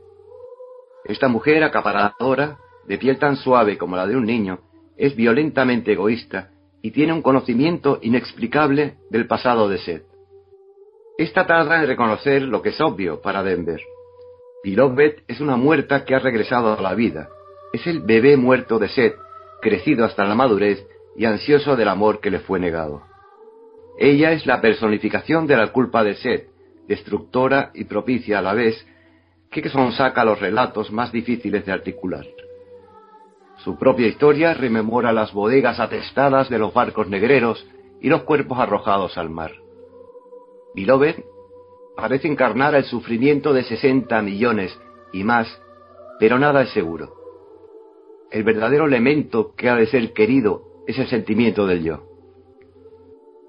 Esta 1.06 1.28
mujer 1.28 1.64
acaparadora 1.64 2.58
de 2.86 2.98
piel 2.98 3.18
tan 3.18 3.36
suave 3.36 3.78
como 3.78 3.96
la 3.96 4.06
de 4.06 4.16
un 4.16 4.26
niño, 4.26 4.67
es 4.98 5.16
violentamente 5.16 5.92
egoísta 5.92 6.50
y 6.82 6.90
tiene 6.90 7.12
un 7.12 7.22
conocimiento 7.22 7.98
inexplicable 8.02 8.96
del 9.10 9.26
pasado 9.26 9.68
de 9.68 9.78
Seth. 9.78 10.04
Esta 11.16 11.46
tarda 11.46 11.80
en 11.80 11.86
reconocer 11.86 12.42
lo 12.42 12.62
que 12.62 12.68
es 12.70 12.80
obvio 12.80 13.20
para 13.20 13.42
Denver. 13.42 13.80
Beloved 14.62 15.22
es 15.26 15.40
una 15.40 15.56
muerta 15.56 16.04
que 16.04 16.14
ha 16.14 16.18
regresado 16.18 16.78
a 16.78 16.82
la 16.82 16.94
vida. 16.94 17.28
Es 17.72 17.86
el 17.86 18.00
bebé 18.00 18.36
muerto 18.36 18.78
de 18.78 18.88
Seth, 18.88 19.16
crecido 19.60 20.04
hasta 20.04 20.24
la 20.24 20.34
madurez 20.34 20.86
y 21.16 21.24
ansioso 21.24 21.74
del 21.76 21.88
amor 21.88 22.20
que 22.20 22.30
le 22.30 22.40
fue 22.40 22.60
negado. 22.60 23.02
Ella 23.98 24.32
es 24.32 24.46
la 24.46 24.60
personificación 24.60 25.46
de 25.46 25.56
la 25.56 25.72
culpa 25.72 26.04
de 26.04 26.14
Seth, 26.14 26.48
destructora 26.86 27.70
y 27.74 27.84
propicia 27.84 28.38
a 28.38 28.42
la 28.42 28.54
vez, 28.54 28.86
que 29.50 29.68
sonsaca 29.68 30.24
los 30.24 30.38
relatos 30.38 30.92
más 30.92 31.10
difíciles 31.10 31.66
de 31.66 31.72
articular. 31.72 32.24
Su 33.68 33.76
propia 33.76 34.06
historia 34.06 34.54
rememora 34.54 35.12
las 35.12 35.34
bodegas 35.34 35.78
atestadas 35.78 36.48
de 36.48 36.58
los 36.58 36.72
barcos 36.72 37.06
negreros 37.06 37.68
y 38.00 38.08
los 38.08 38.22
cuerpos 38.22 38.58
arrojados 38.58 39.18
al 39.18 39.28
mar. 39.28 39.52
Beloved 40.74 41.16
parece 41.94 42.28
encarnar 42.28 42.74
el 42.74 42.84
sufrimiento 42.84 43.52
de 43.52 43.64
60 43.64 44.22
millones 44.22 44.74
y 45.12 45.22
más, 45.22 45.60
pero 46.18 46.38
nada 46.38 46.62
es 46.62 46.70
seguro. 46.70 47.12
El 48.30 48.42
verdadero 48.42 48.86
elemento 48.86 49.52
que 49.54 49.68
ha 49.68 49.76
de 49.76 49.86
ser 49.86 50.14
querido 50.14 50.62
es 50.86 50.98
el 50.98 51.08
sentimiento 51.08 51.66
del 51.66 51.84
yo. 51.84 52.04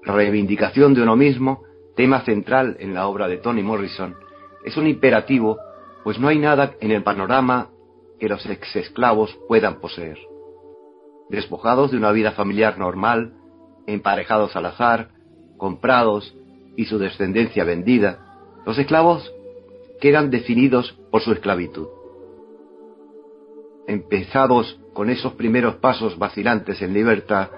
La 0.04 0.12
reivindicación 0.12 0.92
de 0.92 1.00
uno 1.00 1.16
mismo, 1.16 1.62
tema 1.96 2.26
central 2.26 2.76
en 2.78 2.92
la 2.92 3.06
obra 3.06 3.26
de 3.26 3.38
Tony 3.38 3.62
Morrison, 3.62 4.16
es 4.66 4.76
un 4.76 4.86
imperativo, 4.86 5.56
pues 6.04 6.18
no 6.18 6.28
hay 6.28 6.38
nada 6.38 6.74
en 6.78 6.90
el 6.90 7.02
panorama 7.02 7.70
que 8.20 8.28
los 8.28 8.44
ex-esclavos 8.46 9.36
puedan 9.48 9.80
poseer. 9.80 10.18
Despojados 11.30 11.90
de 11.90 11.96
una 11.96 12.12
vida 12.12 12.32
familiar 12.32 12.78
normal, 12.78 13.32
emparejados 13.86 14.54
al 14.54 14.66
azar, 14.66 15.08
comprados 15.56 16.36
y 16.76 16.84
su 16.84 16.98
descendencia 16.98 17.64
vendida, 17.64 18.38
los 18.66 18.78
esclavos 18.78 19.32
quedan 20.00 20.30
definidos 20.30 20.92
por 21.10 21.22
su 21.22 21.32
esclavitud. 21.32 21.88
Empezados 23.86 24.78
con 24.92 25.10
esos 25.10 25.32
primeros 25.32 25.76
pasos 25.76 26.18
vacilantes 26.18 26.80
en 26.82 26.92
libertad, 26.92 27.48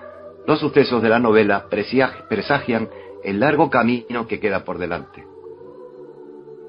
los 0.47 0.61
sucesos 0.61 1.02
de 1.02 1.09
la 1.09 1.19
novela 1.19 1.66
presagian 1.69 2.88
el 3.25 3.40
largo 3.40 3.69
camino 3.71 4.26
que 4.26 4.40
queda 4.40 4.64
por 4.64 4.78
delante. 4.78 5.25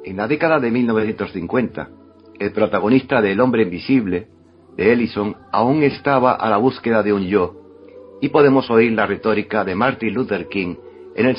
En 0.04 0.18
la 0.18 0.28
década 0.28 0.60
de 0.60 0.70
1950, 0.70 1.90
el 2.40 2.52
protagonista 2.52 3.22
de 3.22 3.32
El 3.32 3.40
hombre 3.40 3.64
invisible, 3.64 4.28
de 4.76 4.92
Ellison, 4.92 5.36
aún 5.52 5.84
estaba 5.84 6.34
a 6.34 6.50
la 6.50 6.58
búsqueda 6.58 7.04
de 7.04 7.14
un 7.14 7.24
yo, 7.24 7.56
y 8.22 8.30
podemos 8.30 8.70
oír 8.70 8.94
la 8.94 9.06
retórica 9.06 9.64
de 9.64 9.76
Martin 9.76 10.14
Luther 10.14 10.48
King 10.48 10.76
en 11.16 11.26
el, 11.26 11.38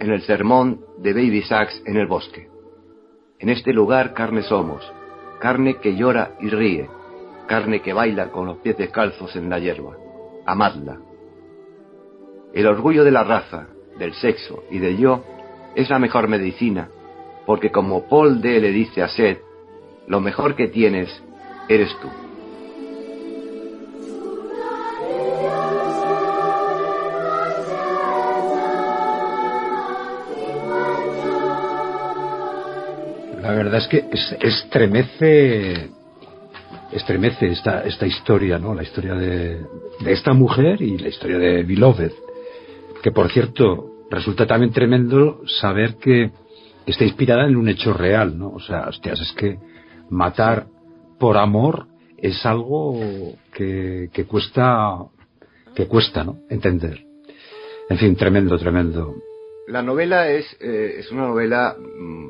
en 0.00 0.10
el 0.10 0.22
sermón 0.22 0.80
de 0.98 1.12
Baby 1.12 1.42
Sachs 1.42 1.82
en 1.86 1.96
el 1.96 2.06
bosque. 2.06 2.48
En 3.38 3.48
este 3.48 3.72
lugar 3.72 4.14
carne 4.14 4.42
somos, 4.42 4.92
carne 5.40 5.76
que 5.76 5.96
llora 5.96 6.32
y 6.40 6.48
ríe, 6.50 6.88
carne 7.46 7.80
que 7.80 7.92
baila 7.92 8.30
con 8.30 8.46
los 8.46 8.58
pies 8.58 8.76
descalzos 8.76 9.34
en 9.36 9.48
la 9.48 9.58
hierba. 9.58 9.96
Amadla. 10.46 10.98
El 12.52 12.66
orgullo 12.66 13.04
de 13.04 13.10
la 13.10 13.24
raza, 13.24 13.68
del 13.98 14.14
sexo 14.14 14.64
y 14.70 14.78
del 14.78 14.98
yo 14.98 15.24
es 15.74 15.90
la 15.90 15.98
mejor 15.98 16.28
medicina, 16.28 16.88
porque 17.46 17.70
como 17.70 18.08
Paul 18.08 18.40
D. 18.40 18.60
le 18.60 18.70
dice 18.70 19.02
a 19.02 19.08
Seth, 19.08 19.40
lo 20.08 20.20
mejor 20.20 20.56
que 20.56 20.68
tienes 20.68 21.08
eres 21.68 21.94
tú. 22.00 22.08
La 33.42 33.52
verdad 33.54 33.76
es 33.76 33.88
que 33.88 34.08
estremece 34.40 35.90
estremece 36.90 37.48
esta, 37.48 37.84
esta 37.84 38.06
historia, 38.06 38.58
¿no? 38.58 38.74
La 38.74 38.82
historia 38.82 39.14
de, 39.14 39.60
de, 40.00 40.12
esta 40.12 40.32
mujer 40.32 40.80
y 40.80 40.96
la 40.96 41.08
historia 41.08 41.38
de 41.38 41.62
Beloved. 41.62 42.12
Que 43.02 43.10
por 43.10 43.30
cierto, 43.30 43.90
resulta 44.10 44.46
también 44.46 44.72
tremendo 44.72 45.42
saber 45.60 45.96
que 45.96 46.30
está 46.86 47.04
inspirada 47.04 47.46
en 47.46 47.56
un 47.56 47.68
hecho 47.68 47.92
real, 47.92 48.38
¿no? 48.38 48.48
O 48.48 48.60
sea, 48.60 48.88
hostias, 48.88 49.20
es 49.20 49.32
que 49.32 49.58
matar 50.10 50.66
por 51.18 51.36
amor 51.36 51.86
es 52.16 52.44
algo 52.44 52.98
que, 53.52 54.10
cuesta 54.28 55.06
que 55.74 55.86
cuesta 55.86 56.24
¿no? 56.24 56.40
entender. 56.50 57.04
En 57.88 57.98
fin, 57.98 58.16
tremendo, 58.16 58.58
tremendo. 58.58 59.14
La 59.68 59.82
novela 59.82 60.30
es, 60.30 60.44
eh, 60.60 60.96
es 60.98 61.10
una 61.12 61.28
novela 61.28 61.76
mm, 61.78 62.28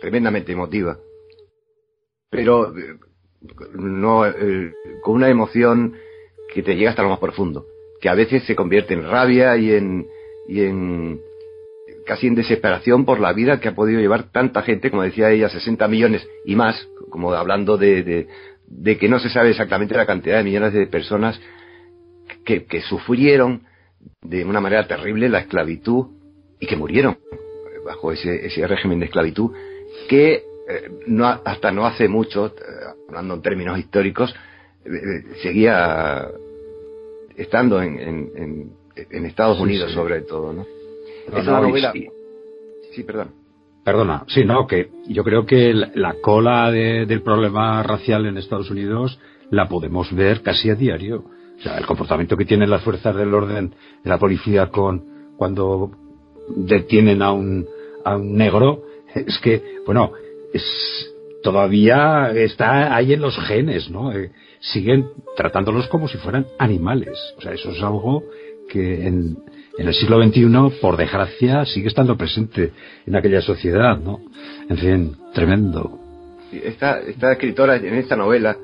tremendamente 0.00 0.52
emotiva, 0.52 0.98
pero 2.30 2.76
eh, 2.76 2.96
no 3.74 4.26
eh, 4.26 4.72
con 5.02 5.16
una 5.16 5.28
emoción 5.28 5.94
que 6.52 6.62
te 6.62 6.76
llega 6.76 6.90
hasta 6.90 7.02
lo 7.02 7.10
más 7.10 7.18
profundo, 7.18 7.66
que 8.00 8.08
a 8.08 8.14
veces 8.14 8.44
se 8.44 8.56
convierte 8.56 8.94
en 8.94 9.08
rabia 9.08 9.56
y 9.56 9.72
en, 9.72 10.06
y 10.48 10.62
en 10.62 11.20
casi 12.06 12.26
en 12.26 12.34
desesperación 12.34 13.04
por 13.04 13.20
la 13.20 13.32
vida 13.32 13.60
que 13.60 13.68
ha 13.68 13.74
podido 13.74 14.00
llevar 14.00 14.32
tanta 14.32 14.62
gente, 14.62 14.90
como 14.90 15.02
decía 15.02 15.30
ella, 15.30 15.48
60 15.48 15.86
millones 15.88 16.26
y 16.44 16.56
más, 16.56 16.88
como 17.10 17.32
hablando 17.32 17.76
de, 17.76 18.02
de, 18.02 18.28
de 18.66 18.98
que 18.98 19.08
no 19.08 19.18
se 19.18 19.30
sabe 19.30 19.50
exactamente 19.50 19.96
la 19.96 20.06
cantidad 20.06 20.38
de 20.38 20.44
millones 20.44 20.72
de 20.72 20.86
personas 20.86 21.40
que, 22.44 22.64
que 22.64 22.80
sufrieron 22.82 23.62
de 24.22 24.44
una 24.44 24.60
manera 24.60 24.86
terrible 24.86 25.28
la 25.28 25.40
esclavitud 25.40 26.06
y 26.60 26.66
que 26.66 26.76
murieron 26.76 27.18
bajo 27.84 28.12
ese, 28.12 28.46
ese 28.46 28.66
régimen 28.66 28.98
de 29.00 29.06
esclavitud 29.06 29.52
que 30.08 30.34
eh, 30.68 30.90
no, 31.06 31.26
hasta 31.26 31.72
no 31.72 31.86
hace 31.86 32.08
mucho, 32.08 32.48
eh, 32.48 32.52
hablando 33.08 33.34
en 33.34 33.42
términos 33.42 33.78
históricos, 33.78 34.34
eh, 34.84 34.90
eh, 34.90 35.22
seguía 35.42 36.28
estando 37.36 37.80
en, 37.80 37.98
en, 37.98 38.30
en, 38.36 38.72
en 39.10 39.24
Estados 39.24 39.58
Unidos 39.60 39.88
sí. 39.90 39.94
sobre 39.94 40.20
todo, 40.22 40.52
¿no? 40.52 40.66
No, 41.32 41.38
es 41.38 41.44
no, 41.46 41.62
novela... 41.62 41.92
sí. 41.92 42.08
Sí, 42.92 43.02
perdón. 43.04 43.37
Perdona, 43.88 44.24
sí, 44.26 44.44
no, 44.44 44.66
que 44.66 44.90
yo 45.08 45.24
creo 45.24 45.46
que 45.46 45.72
la, 45.72 45.90
la 45.94 46.14
cola 46.20 46.70
de- 46.70 47.06
del 47.06 47.22
problema 47.22 47.82
racial 47.82 48.26
en 48.26 48.36
Estados 48.36 48.70
Unidos 48.70 49.18
la 49.50 49.66
podemos 49.66 50.14
ver 50.14 50.42
casi 50.42 50.68
a 50.68 50.74
diario. 50.74 51.24
O 51.58 51.62
sea, 51.62 51.78
el 51.78 51.86
comportamiento 51.86 52.36
que 52.36 52.44
tienen 52.44 52.68
las 52.68 52.82
fuerzas 52.82 53.16
del 53.16 53.32
orden 53.32 53.72
de 54.04 54.10
la 54.10 54.18
policía 54.18 54.66
con 54.66 55.04
cuando 55.38 55.90
detienen 56.54 57.22
a 57.22 57.32
un, 57.32 57.66
a 58.04 58.16
un 58.18 58.34
negro 58.36 58.82
es 59.14 59.38
que, 59.38 59.62
bueno, 59.86 60.12
es 60.52 60.62
todavía 61.42 62.30
está 62.34 62.94
ahí 62.94 63.14
en 63.14 63.22
los 63.22 63.38
genes, 63.38 63.88
¿no? 63.90 64.12
Eh, 64.12 64.32
siguen 64.60 65.06
tratándolos 65.34 65.88
como 65.88 66.08
si 66.08 66.18
fueran 66.18 66.44
animales. 66.58 67.16
O 67.38 67.40
sea, 67.40 67.52
eso 67.52 67.70
es 67.70 67.82
algo 67.82 68.22
que 68.68 69.06
en, 69.06 69.38
en 69.78 69.86
el 69.86 69.94
siglo 69.94 70.20
XXI, 70.20 70.80
por 70.80 70.96
desgracia, 70.96 71.64
sigue 71.64 71.86
estando 71.86 72.16
presente 72.16 72.72
en 73.06 73.14
aquella 73.14 73.40
sociedad, 73.40 73.96
¿no? 73.96 74.20
En 74.68 74.76
fin, 74.76 75.16
tremendo. 75.32 76.00
Esta, 76.52 77.00
escritora 77.32 77.76
en 77.76 77.94
esta 77.94 78.16
novela, 78.16 78.56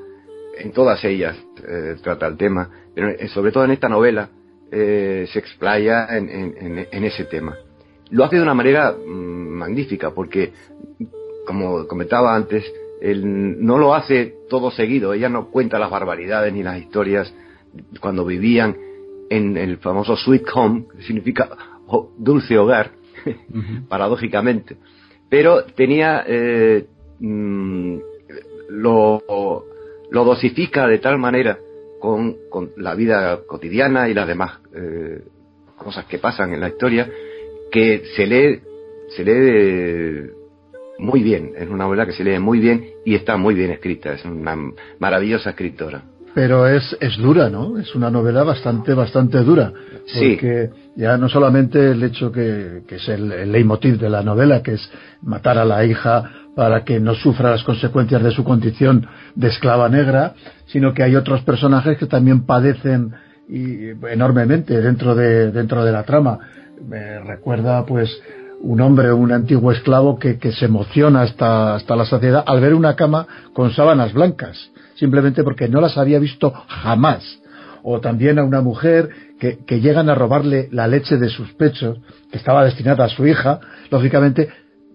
en 0.57 0.71
todas 0.73 1.03
ellas 1.05 1.37
eh, 1.65 1.95
trata 2.03 2.27
el 2.27 2.35
tema, 2.35 2.69
pero 2.93 3.09
eh, 3.09 3.29
sobre 3.29 3.53
todo 3.53 3.63
en 3.63 3.71
esta 3.71 3.87
novela 3.87 4.29
eh, 4.69 5.25
se 5.31 5.39
explaya 5.39 6.07
en 6.17 7.03
ese 7.05 7.23
tema. 7.23 7.55
Lo 8.09 8.25
hace 8.25 8.35
de 8.35 8.41
una 8.41 8.53
manera 8.53 8.91
mm, 8.91 9.09
magnífica 9.09 10.11
porque, 10.11 10.51
como 11.47 11.87
comentaba 11.87 12.35
antes, 12.35 12.65
él 13.01 13.65
no 13.65 13.77
lo 13.77 13.95
hace 13.95 14.33
todo 14.49 14.69
seguido, 14.69 15.13
ella 15.13 15.29
no 15.29 15.49
cuenta 15.49 15.79
las 15.79 15.89
barbaridades 15.89 16.53
ni 16.53 16.61
las 16.61 16.77
historias 16.77 17.33
cuando 18.01 18.25
vivían 18.25 18.75
en 19.29 19.57
el 19.57 19.77
famoso 19.77 20.15
sweet 20.15 20.45
home, 20.53 20.85
que 20.95 21.03
significa 21.03 21.49
dulce 22.17 22.57
hogar, 22.57 22.91
paradójicamente, 23.89 24.77
pero 25.29 25.63
tenía 25.63 26.23
eh, 26.27 26.85
mm, 27.19 27.97
lo, 28.69 29.23
lo 30.09 30.23
dosifica 30.23 30.87
de 30.87 30.99
tal 30.99 31.17
manera 31.17 31.57
con, 31.99 32.35
con 32.49 32.71
la 32.77 32.95
vida 32.95 33.41
cotidiana 33.45 34.09
y 34.09 34.13
las 34.13 34.27
demás 34.27 34.59
eh, 34.75 35.23
cosas 35.77 36.05
que 36.05 36.19
pasan 36.19 36.53
en 36.53 36.61
la 36.61 36.69
historia 36.69 37.09
que 37.71 38.03
se 38.15 38.27
lee 38.27 38.61
se 39.09 39.23
lee 39.23 39.31
eh, 39.35 40.31
muy 40.97 41.21
bien. 41.21 41.53
Es 41.57 41.67
una 41.67 41.85
novela 41.85 42.05
que 42.05 42.13
se 42.13 42.23
lee 42.23 42.39
muy 42.39 42.59
bien 42.59 42.91
y 43.05 43.15
está 43.15 43.37
muy 43.37 43.53
bien 43.53 43.71
escrita. 43.71 44.13
Es 44.13 44.25
una 44.25 44.57
maravillosa 44.99 45.51
escritora 45.51 46.03
Pero 46.35 46.67
es, 46.67 46.95
es 46.99 47.17
dura, 47.17 47.49
¿no? 47.49 47.79
Es 47.79 47.95
una 47.95 48.11
novela 48.11 48.43
bastante, 48.43 48.93
bastante 48.93 49.39
dura. 49.39 49.71
Sí. 50.05 50.31
Porque 50.33 50.69
ya 50.97 51.17
no 51.17 51.29
solamente 51.29 51.91
el 51.91 52.03
hecho 52.03 52.29
que, 52.29 52.83
que 52.85 52.95
es 52.95 53.07
el, 53.07 53.31
el 53.31 53.51
leitmotiv 53.53 53.97
de 53.97 54.09
la 54.09 54.21
novela, 54.21 54.61
que 54.61 54.73
es 54.73 54.91
matar 55.21 55.57
a 55.57 55.63
la 55.63 55.85
hija 55.85 56.29
para 56.53 56.83
que 56.83 56.99
no 56.99 57.15
sufra 57.15 57.51
las 57.51 57.63
consecuencias 57.63 58.21
de 58.21 58.31
su 58.31 58.43
condición 58.43 59.07
de 59.33 59.47
esclava 59.47 59.87
negra, 59.87 60.33
sino 60.67 60.93
que 60.93 61.03
hay 61.03 61.15
otros 61.15 61.41
personajes 61.43 61.97
que 61.97 62.05
también 62.05 62.45
padecen 62.45 63.13
y, 63.47 63.91
enormemente 64.09 64.81
dentro 64.81 65.15
de, 65.15 65.51
dentro 65.51 65.85
de 65.85 65.91
la 65.93 66.03
trama. 66.03 66.39
Me 66.85 67.19
recuerda, 67.19 67.85
pues, 67.85 68.09
un 68.61 68.81
hombre, 68.81 69.13
un 69.13 69.31
antiguo 69.31 69.71
esclavo 69.71 70.19
que, 70.19 70.37
que 70.37 70.51
se 70.51 70.65
emociona 70.65 71.21
hasta, 71.21 71.75
hasta 71.75 71.95
la 71.95 72.05
saciedad 72.05 72.43
al 72.45 72.59
ver 72.59 72.73
una 72.73 72.95
cama 72.95 73.25
con 73.53 73.71
sábanas 73.71 74.13
blancas, 74.13 74.71
simplemente 74.95 75.43
porque 75.43 75.67
no 75.67 75.81
las 75.81 75.97
había 75.97 76.19
visto 76.19 76.51
jamás. 76.67 77.23
O 77.83 77.99
también 77.99 78.39
a 78.39 78.43
una 78.43 78.61
mujer 78.61 79.09
que, 79.39 79.59
que 79.65 79.79
llegan 79.79 80.09
a 80.09 80.15
robarle 80.15 80.69
la 80.71 80.87
leche 80.87 81.17
de 81.17 81.29
sus 81.29 81.53
pechos, 81.53 81.99
que 82.31 82.37
estaba 82.37 82.65
destinada 82.65 83.05
a 83.05 83.09
su 83.09 83.27
hija, 83.27 83.59
lógicamente, 83.91 84.49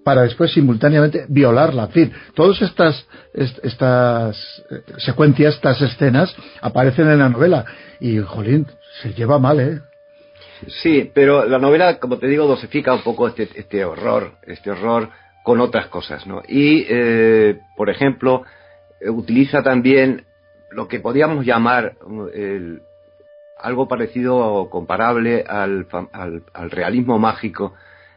para 0.04 0.22
después 0.22 0.50
simultáneamente 0.52 1.26
violarla. 1.28 1.84
En 1.84 1.90
fin, 1.90 2.12
todas 2.34 2.60
estas, 2.62 3.06
est- 3.34 3.64
estas 3.64 4.36
eh, 4.70 4.82
secuencias, 4.98 5.54
estas 5.54 5.80
escenas, 5.82 6.34
aparecen 6.62 7.08
en 7.08 7.18
la 7.20 7.28
novela. 7.28 7.64
Y, 8.00 8.18
jolín, 8.18 8.66
se 9.02 9.12
lleva 9.14 9.38
mal, 9.38 9.60
¿eh? 9.60 9.80
Sí, 10.82 11.10
pero 11.14 11.46
la 11.46 11.58
novela, 11.58 11.98
como 11.98 12.18
te 12.18 12.26
digo, 12.26 12.46
dosifica 12.46 12.92
un 12.92 13.02
poco 13.02 13.28
este, 13.28 13.48
este 13.54 13.84
horror, 13.84 14.32
este 14.46 14.70
horror 14.70 15.10
con 15.44 15.60
otras 15.60 15.86
cosas, 15.86 16.26
¿no? 16.26 16.42
Y, 16.48 16.84
eh, 16.88 17.60
por 17.76 17.88
ejemplo, 17.88 18.42
utiliza 19.08 19.62
también 19.62 20.24
lo 20.70 20.86
que 20.88 21.00
podríamos 21.00 21.44
llamar 21.44 21.96
um, 22.04 22.28
el- 22.32 22.82
algo 23.58 23.88
parecido 23.88 24.36
o 24.38 24.70
comparable 24.70 25.44
al, 25.46 25.86
al, 26.12 26.42
al 26.54 26.70
realismo 26.70 27.18
mágico 27.18 27.74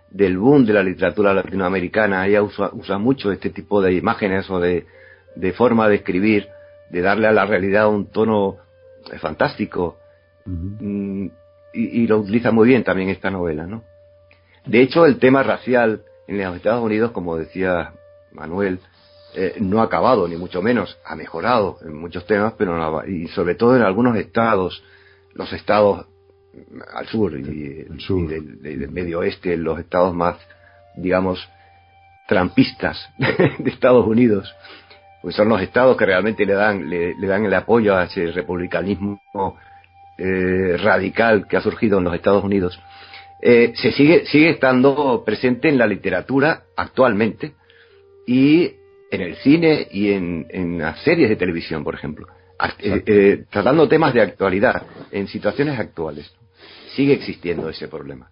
del 0.10 0.38
boom 0.38 0.66
de 0.66 0.74
la 0.74 0.84
literatura 0.84 1.34
latinoamericana. 1.34 2.26
Ella 2.28 2.42
usa, 2.44 2.70
usa 2.74 2.98
mucho 2.98 3.32
este 3.32 3.50
tipo 3.50 3.82
de 3.82 3.94
imágenes 3.94 4.50
o 4.50 4.60
de, 4.60 4.86
de 5.36 5.52
forma 5.54 5.90
de 5.90 5.96
escribir, 5.96 6.48
de 6.90 7.02
darle 7.02 7.28
a 7.28 7.34
la 7.34 7.46
realidad 7.46 7.90
un 7.90 8.10
tono 8.10 8.58
eh, 9.12 9.18
fantástico, 9.20 9.98
Mm, 10.46 11.28
y, 11.74 12.02
y 12.04 12.08
lo 12.08 12.18
utiliza 12.20 12.52
muy 12.52 12.68
bien 12.68 12.84
también 12.84 13.08
esta 13.08 13.32
novela, 13.32 13.66
¿no? 13.66 13.84
De 14.66 14.82
hecho, 14.82 15.06
el 15.06 15.18
tema 15.18 15.42
racial 15.42 16.02
en 16.28 16.44
los 16.44 16.58
Estados 16.58 16.84
Unidos, 16.84 17.12
como 17.12 17.38
decía 17.38 17.94
Manuel, 18.34 18.80
eh, 19.36 19.56
no 19.60 19.82
ha 19.82 19.86
acabado, 19.86 20.28
ni 20.28 20.36
mucho 20.36 20.62
menos, 20.62 20.98
ha 21.06 21.16
mejorado 21.16 21.78
en 21.86 21.96
muchos 21.96 22.26
temas, 22.26 22.54
pero 22.58 22.78
no 22.78 23.06
y 23.08 23.28
sobre 23.30 23.56
todo 23.56 23.76
en 23.76 23.82
algunos 23.82 24.16
estados, 24.18 24.84
los 25.34 25.52
estados 25.54 26.06
mm, 26.54 26.80
al 26.94 27.08
sur 27.08 27.34
y, 27.38 27.86
El 27.90 28.00
sur. 28.00 28.22
y 28.22 28.28
del, 28.28 28.90
medio 28.90 29.20
oeste, 29.20 29.58
los 29.58 29.80
estados 29.80 30.14
más, 30.14 30.38
digamos, 30.96 31.48
trampistas 32.28 33.10
de 33.18 33.70
Estados 33.70 34.06
Unidos, 34.06 34.54
pues 35.22 35.36
son 35.36 35.50
los 35.50 35.62
estados 35.62 35.98
que 35.98 36.06
realmente 36.06 36.46
le 36.46 36.54
dan, 36.54 36.90
le, 36.90 37.16
le 37.16 37.28
dan 37.28 37.46
el 37.46 37.54
apoyo 37.54 37.96
a 37.96 38.06
ese 38.06 38.32
republicanismo 38.32 39.20
eh, 40.18 40.78
radical 40.78 41.48
que 41.48 41.58
ha 41.58 41.62
surgido 41.62 41.98
en 41.98 42.04
los 42.04 42.14
Estados 42.14 42.44
Unidos, 42.44 42.80
eh, 43.42 43.74
se 43.76 43.92
sigue, 43.92 44.26
sigue 44.28 44.52
estando 44.52 45.24
presente 45.26 45.68
en 45.68 45.78
la 45.78 45.88
literatura 45.88 46.64
actualmente 46.78 47.54
y 48.26 48.72
en 49.14 49.22
el 49.22 49.36
cine 49.38 49.88
y 49.92 50.12
en, 50.12 50.48
en 50.50 50.80
las 50.80 51.00
series 51.04 51.30
de 51.30 51.36
televisión, 51.36 51.84
por 51.84 51.94
ejemplo, 51.94 52.28
eh, 52.80 53.04
eh, 53.06 53.44
tratando 53.52 53.88
temas 53.88 54.14
de 54.14 54.22
actualidad, 54.22 54.84
en 55.12 55.28
situaciones 55.28 55.78
actuales. 55.80 56.34
Sigue 56.96 57.14
existiendo 57.14 57.70
ese 57.70 57.88
problema. 57.88 58.30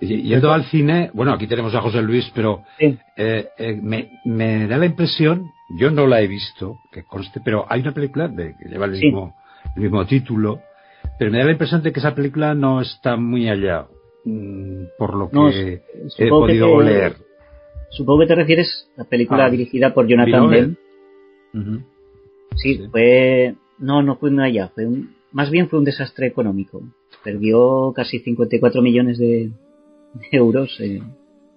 Y- 0.00 0.22
Yendo 0.22 0.52
al 0.52 0.64
cine, 0.66 1.10
bueno, 1.12 1.32
aquí 1.32 1.48
tenemos 1.48 1.74
a 1.74 1.80
José 1.80 2.00
Luis, 2.02 2.30
pero 2.34 2.62
Sí. 2.78 2.96
eh, 3.16 3.48
eh, 3.58 3.78
me, 3.82 4.10
me 4.24 4.68
da 4.68 4.76
la 4.78 4.86
impresión, 4.86 5.50
yo 5.76 5.90
no 5.90 6.06
la 6.06 6.20
he 6.20 6.28
visto, 6.28 6.78
que 6.92 7.02
conste, 7.02 7.40
pero 7.44 7.66
hay 7.68 7.80
una 7.80 7.92
película 7.92 8.28
de, 8.28 8.54
que 8.56 8.68
lleva 8.68 8.86
el 8.86 8.94
Sí. 8.96 9.06
mismo, 9.06 9.34
el 9.74 9.82
mismo 9.82 10.06
título, 10.06 10.62
pero 11.18 11.32
me 11.32 11.38
da 11.38 11.46
la 11.46 11.52
impresión 11.52 11.82
de 11.82 11.92
que 11.92 11.98
esa 11.98 12.14
película 12.14 12.54
no 12.54 12.80
está 12.80 13.16
muy 13.16 13.48
allá, 13.48 13.86
mm, 14.24 14.84
por 14.96 15.14
lo 15.16 15.28
que 15.30 15.36
No, 15.36 15.48
he 15.48 15.80
que 16.16 16.28
podido 16.28 16.78
te- 16.78 16.84
leer. 16.84 17.16
Supongo 17.90 18.20
que 18.20 18.26
te 18.26 18.34
refieres 18.34 18.88
a 18.96 19.02
la 19.02 19.04
película 19.08 19.46
Ah, 19.46 19.50
dirigida 19.50 19.94
por 19.94 20.06
Jonathan. 20.06 20.50
Demme. 20.50 20.76
Sí, 22.56 22.76
Sí. 22.76 22.88
fue. 22.90 23.54
No, 23.78 24.02
no 24.02 24.16
fue 24.16 24.30
muy 24.30 24.44
allá. 24.44 24.68
Fue 24.74 24.86
un... 24.86 25.14
Más 25.32 25.50
bien 25.50 25.68
fue 25.68 25.78
un 25.78 25.84
desastre 25.84 26.26
económico. 26.26 26.82
Perdió 27.22 27.92
casi 27.94 28.18
54 28.20 28.82
millones 28.82 29.18
de, 29.18 29.50
de 30.14 30.28
euros 30.32 30.76
eh, 30.80 31.02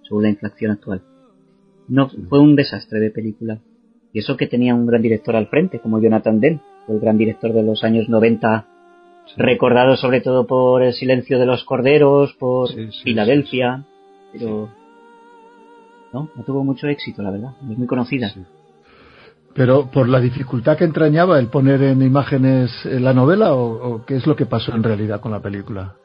según 0.03 0.23
la 0.23 0.29
inflación 0.29 0.71
actual. 0.71 1.01
No, 1.87 2.09
fue 2.29 2.39
un 2.39 2.55
desastre 2.55 2.99
de 2.99 3.11
película. 3.11 3.59
Y 4.13 4.19
eso 4.19 4.37
que 4.37 4.47
tenía 4.47 4.75
un 4.75 4.85
gran 4.85 5.01
director 5.01 5.35
al 5.35 5.47
frente, 5.47 5.79
como 5.79 6.01
Jonathan 6.01 6.39
Demme, 6.39 6.59
el 6.87 6.99
gran 6.99 7.17
director 7.17 7.53
de 7.53 7.63
los 7.63 7.83
años 7.83 8.09
90, 8.09 8.67
recordado 9.37 9.95
sobre 9.95 10.19
todo 10.21 10.45
por 10.45 10.83
El 10.83 10.93
silencio 10.93 11.39
de 11.39 11.45
los 11.45 11.63
corderos, 11.63 12.33
por 12.33 12.69
Filadelfia, 13.03 13.85
pero 14.33 14.69
no, 16.13 16.29
no 16.35 16.43
tuvo 16.43 16.63
mucho 16.63 16.87
éxito, 16.87 17.21
la 17.21 17.31
verdad. 17.31 17.51
Es 17.69 17.77
muy 17.77 17.87
conocida. 17.87 18.29
Sí. 18.29 18.43
Pero 19.53 19.91
por 19.91 20.07
la 20.07 20.19
dificultad 20.19 20.77
que 20.77 20.85
entrañaba 20.85 21.37
el 21.39 21.47
poner 21.47 21.81
en 21.83 22.01
imágenes 22.01 22.71
eh, 22.85 22.99
la 22.99 23.13
novela 23.13 23.53
o, 23.53 23.95
o 23.95 24.05
qué 24.05 24.15
es 24.15 24.25
lo 24.25 24.35
que 24.35 24.45
pasó 24.45 24.73
en 24.73 24.83
realidad 24.83 25.19
con 25.19 25.31
la 25.31 25.41
película. 25.41 25.95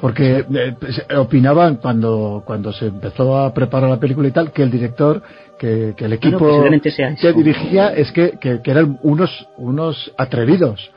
Porque 0.00 0.38
eh, 0.38 0.76
pues, 0.78 1.04
opinaban 1.16 1.76
cuando, 1.76 2.42
cuando 2.46 2.72
se 2.72 2.86
empezó 2.86 3.36
a 3.36 3.52
preparar 3.52 3.90
la 3.90 3.98
película 3.98 4.28
y 4.28 4.30
tal 4.30 4.52
que 4.52 4.62
el 4.62 4.70
director, 4.70 5.22
que, 5.58 5.94
que 5.96 6.04
el 6.04 6.12
equipo 6.12 6.38
posiblemente 6.38 6.90
sea 6.90 7.14
que 7.14 7.32
dirigía 7.32 7.88
es 7.88 8.12
que, 8.12 8.38
que, 8.40 8.62
que 8.62 8.70
eran 8.70 8.98
unos, 9.02 9.48
unos 9.56 10.12
atrevidos. 10.16 10.90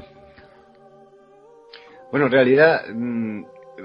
Bueno, 2.12 2.28
en 2.28 2.32
realidad, 2.32 2.82
mm, 2.94 3.44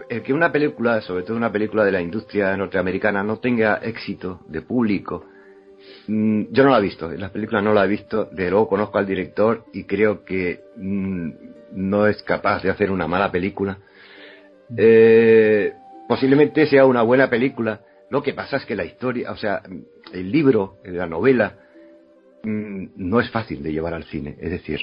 el 0.09 0.23
que 0.23 0.33
una 0.33 0.53
película, 0.53 1.01
sobre 1.01 1.25
todo 1.25 1.37
una 1.37 1.53
película 1.53 1.85
de 1.85 1.93
la 1.93 2.01
industria 2.01 2.57
norteamericana, 2.57 3.23
no 3.23 3.39
tenga 3.39 3.77
éxito 3.77 4.41
de 4.49 4.63
público, 4.63 5.25
mm, 6.09 6.45
yo 6.51 6.65
no 6.65 6.71
la 6.71 6.79
he 6.79 6.83
visto, 6.83 7.11
en 7.11 7.21
las 7.21 7.31
películas 7.31 7.63
no 7.63 7.73
la 7.73 7.85
he 7.85 7.89
visto, 7.89 8.25
de 8.27 8.51
luego 8.51 8.69
conozco 8.69 8.99
al 8.99 9.07
director 9.07 9.65
y 9.73 9.85
creo 9.85 10.25
que 10.25 10.61
mm, 10.77 11.31
no 11.73 12.07
es 12.07 12.23
capaz 12.23 12.63
de 12.63 12.71
hacer 12.71 12.91
una 12.91 13.07
mala 13.07 13.31
película. 13.31 13.79
Eh, 14.77 15.73
posiblemente 16.09 16.67
sea 16.67 16.87
una 16.87 17.03
buena 17.03 17.29
película, 17.29 17.81
lo 18.11 18.23
que 18.23 18.35
pasa 18.35 18.57
es 18.57 18.65
que 18.65 18.77
la 18.77 18.85
historia, 18.85 19.33
o 19.33 19.37
sea, 19.37 19.63
el 20.13 20.31
libro, 20.31 20.79
la 20.85 21.07
novela, 21.07 21.57
mm, 22.43 22.87
no 22.97 23.21
es 23.21 23.31
fácil 23.31 23.63
de 23.63 23.73
llevar 23.73 23.95
al 23.95 24.05
cine, 24.05 24.37
es 24.41 24.51
decir, 24.51 24.81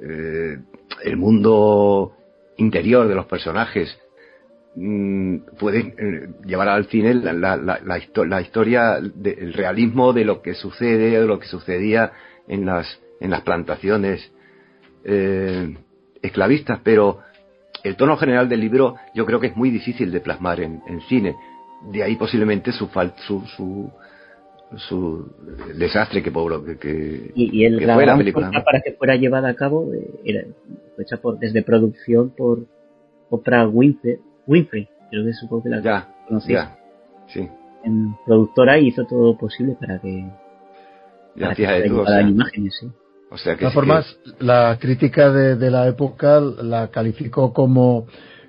eh, 0.00 0.58
el 1.04 1.16
mundo 1.16 2.12
interior 2.58 3.08
de 3.08 3.14
los 3.14 3.26
personajes 3.26 3.98
mm, 4.76 5.36
pueden 5.58 5.94
eh, 5.98 6.28
llevar 6.44 6.68
al 6.68 6.86
cine 6.86 7.14
la, 7.14 7.32
la, 7.32 7.56
la, 7.56 7.80
la 7.84 7.98
histo- 7.98 8.24
la 8.26 8.40
historia, 8.40 8.98
de- 9.00 9.32
el 9.32 9.52
realismo 9.54 10.12
de 10.12 10.24
lo 10.24 10.42
que 10.42 10.54
sucede, 10.54 11.18
de 11.20 11.26
lo 11.26 11.38
que 11.38 11.46
sucedía 11.46 12.12
en 12.48 12.64
las, 12.66 13.00
en 13.20 13.30
las 13.30 13.40
plantaciones 13.42 14.30
eh, 15.04 15.74
esclavistas, 16.22 16.80
pero 16.82 17.18
el 17.84 17.96
tono 17.96 18.16
general 18.16 18.48
del 18.48 18.60
libro 18.60 18.96
yo 19.14 19.24
creo 19.26 19.40
que 19.40 19.48
es 19.48 19.56
muy 19.56 19.70
difícil 19.70 20.10
de 20.12 20.20
plasmar 20.20 20.60
en, 20.60 20.82
en 20.86 21.00
cine. 21.02 21.34
De 21.90 22.02
ahí 22.02 22.16
posiblemente 22.16 22.72
su, 22.72 22.88
fal- 22.88 23.14
su, 23.26 23.42
su, 23.56 23.90
su 24.76 25.30
desastre 25.76 26.22
que, 26.22 26.32
pobre- 26.32 26.78
que, 26.78 27.30
Y, 27.34 27.60
y 27.60 27.64
el, 27.64 27.78
que 27.78 27.86
la 27.86 27.94
fue 27.94 28.06
la 28.06 28.16
película. 28.16 28.50
para 28.64 28.80
que 28.80 28.92
fuera 28.92 29.14
llevada 29.16 29.48
a 29.50 29.54
cabo 29.54 29.92
eh, 29.94 30.06
era, 30.24 30.42
hecha 30.98 31.18
por, 31.18 31.38
desde 31.38 31.62
producción 31.62 32.30
por 32.36 32.60
Oprah 33.30 33.68
Winfrey, 33.68 34.18
Winfrey 34.46 34.88
creo 35.10 35.24
que 35.24 35.32
supongo 35.34 35.62
que 35.64 35.68
la 35.70 35.80
Ya, 35.80 36.08
conocéis, 36.28 36.58
ya, 36.58 36.76
sí. 37.28 37.48
en 37.84 38.14
productora 38.24 38.78
y 38.78 38.88
hizo 38.88 39.04
todo 39.06 39.32
lo 39.32 39.38
posible 39.38 39.76
para 39.80 39.98
que, 40.00 40.24
Ya, 41.36 41.46
para 41.50 41.54
que 41.54 41.88
tú, 41.88 42.00
o 42.00 42.06
sea, 42.06 42.20
imágenes. 42.22 42.76
¿sí? 42.80 42.90
o 43.30 43.36
sea 43.38 43.52
De 43.52 43.58
que 43.58 43.64
todas 43.66 43.72
sí 43.72 43.74
que- 43.74 43.86
formas, 43.86 44.18
la 44.40 44.78
crítica 44.80 45.30
de, 45.32 45.56
de 45.56 45.70
la 45.70 45.86
época 45.86 46.40
la 46.40 46.88
calificó 46.88 47.52
como, 47.52 48.06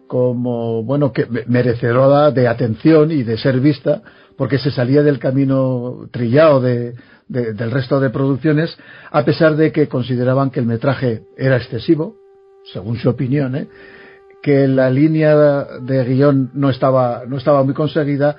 como 0.08 0.84
bueno, 0.84 1.12
que 1.12 1.26
me- 1.26 1.44
merecedora 1.48 2.32
de 2.32 2.48
atención 2.48 3.12
y 3.12 3.24
de 3.24 3.38
ser 3.38 3.60
vista, 3.60 4.02
porque 4.38 4.58
se 4.60 4.72
salía 4.72 5.02
del 5.04 5.20
camino 5.20 6.08
trillado 6.12 6.62
de, 6.62 6.94
de- 7.28 7.54
del 7.54 7.72
resto 7.72 8.00
de 8.00 8.10
producciones, 8.10 8.78
a 9.12 9.26
pesar 9.26 9.56
de 9.56 9.72
que 9.72 9.88
consideraban 9.88 10.50
que 10.52 10.60
el 10.60 10.66
metraje 10.66 11.24
era 11.38 11.58
excesivo, 11.58 12.16
según 12.72 12.98
su 12.98 13.10
opinión, 13.10 13.56
¿eh? 13.56 13.68
Que 14.42 14.68
la 14.68 14.90
línea 14.90 15.36
de 15.82 16.04
guion 16.06 16.52
no 16.54 16.70
estaba, 16.70 17.24
no 17.28 17.38
estaba 17.38 17.64
muy 17.64 17.74
conseguida 17.74 18.38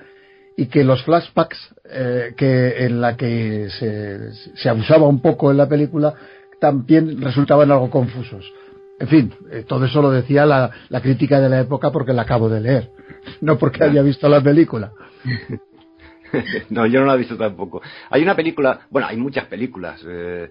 y 0.57 0.67
que 0.67 0.85
los 0.85 1.03
flashbacks 1.05 1.75
eh, 1.85 2.35
que 2.37 2.85
en 2.85 3.01
la 3.01 3.17
que 3.17 3.69
se, 3.71 4.33
se 4.33 4.69
abusaba 4.69 5.07
un 5.07 5.21
poco 5.21 5.51
en 5.51 5.57
la 5.57 5.69
película 5.69 6.15
también 6.61 7.21
resultaban 7.21 7.71
algo 7.71 7.91
confusos. 7.91 8.53
En 8.99 9.09
fin, 9.09 9.35
eh, 9.51 9.65
todo 9.67 9.85
eso 9.85 10.03
lo 10.03 10.11
decía 10.11 10.45
la, 10.45 10.71
la 10.89 11.01
crítica 11.01 11.41
de 11.41 11.49
la 11.49 11.61
época 11.61 11.93
porque 11.93 12.13
la 12.13 12.23
acabo 12.23 12.49
de 12.49 12.61
leer, 12.61 12.91
no 13.41 13.57
porque 13.59 13.85
había 13.85 14.03
visto 14.03 14.29
la 14.29 14.41
película. 14.41 14.93
no, 16.71 16.87
yo 16.87 17.01
no 17.01 17.07
la 17.07 17.15
he 17.15 17.19
visto 17.19 17.37
tampoco. 17.37 17.81
Hay 18.11 18.23
una 18.23 18.35
película, 18.35 18.81
bueno, 18.91 19.07
hay 19.09 19.17
muchas 19.17 19.47
películas 19.47 20.03
eh, 20.07 20.51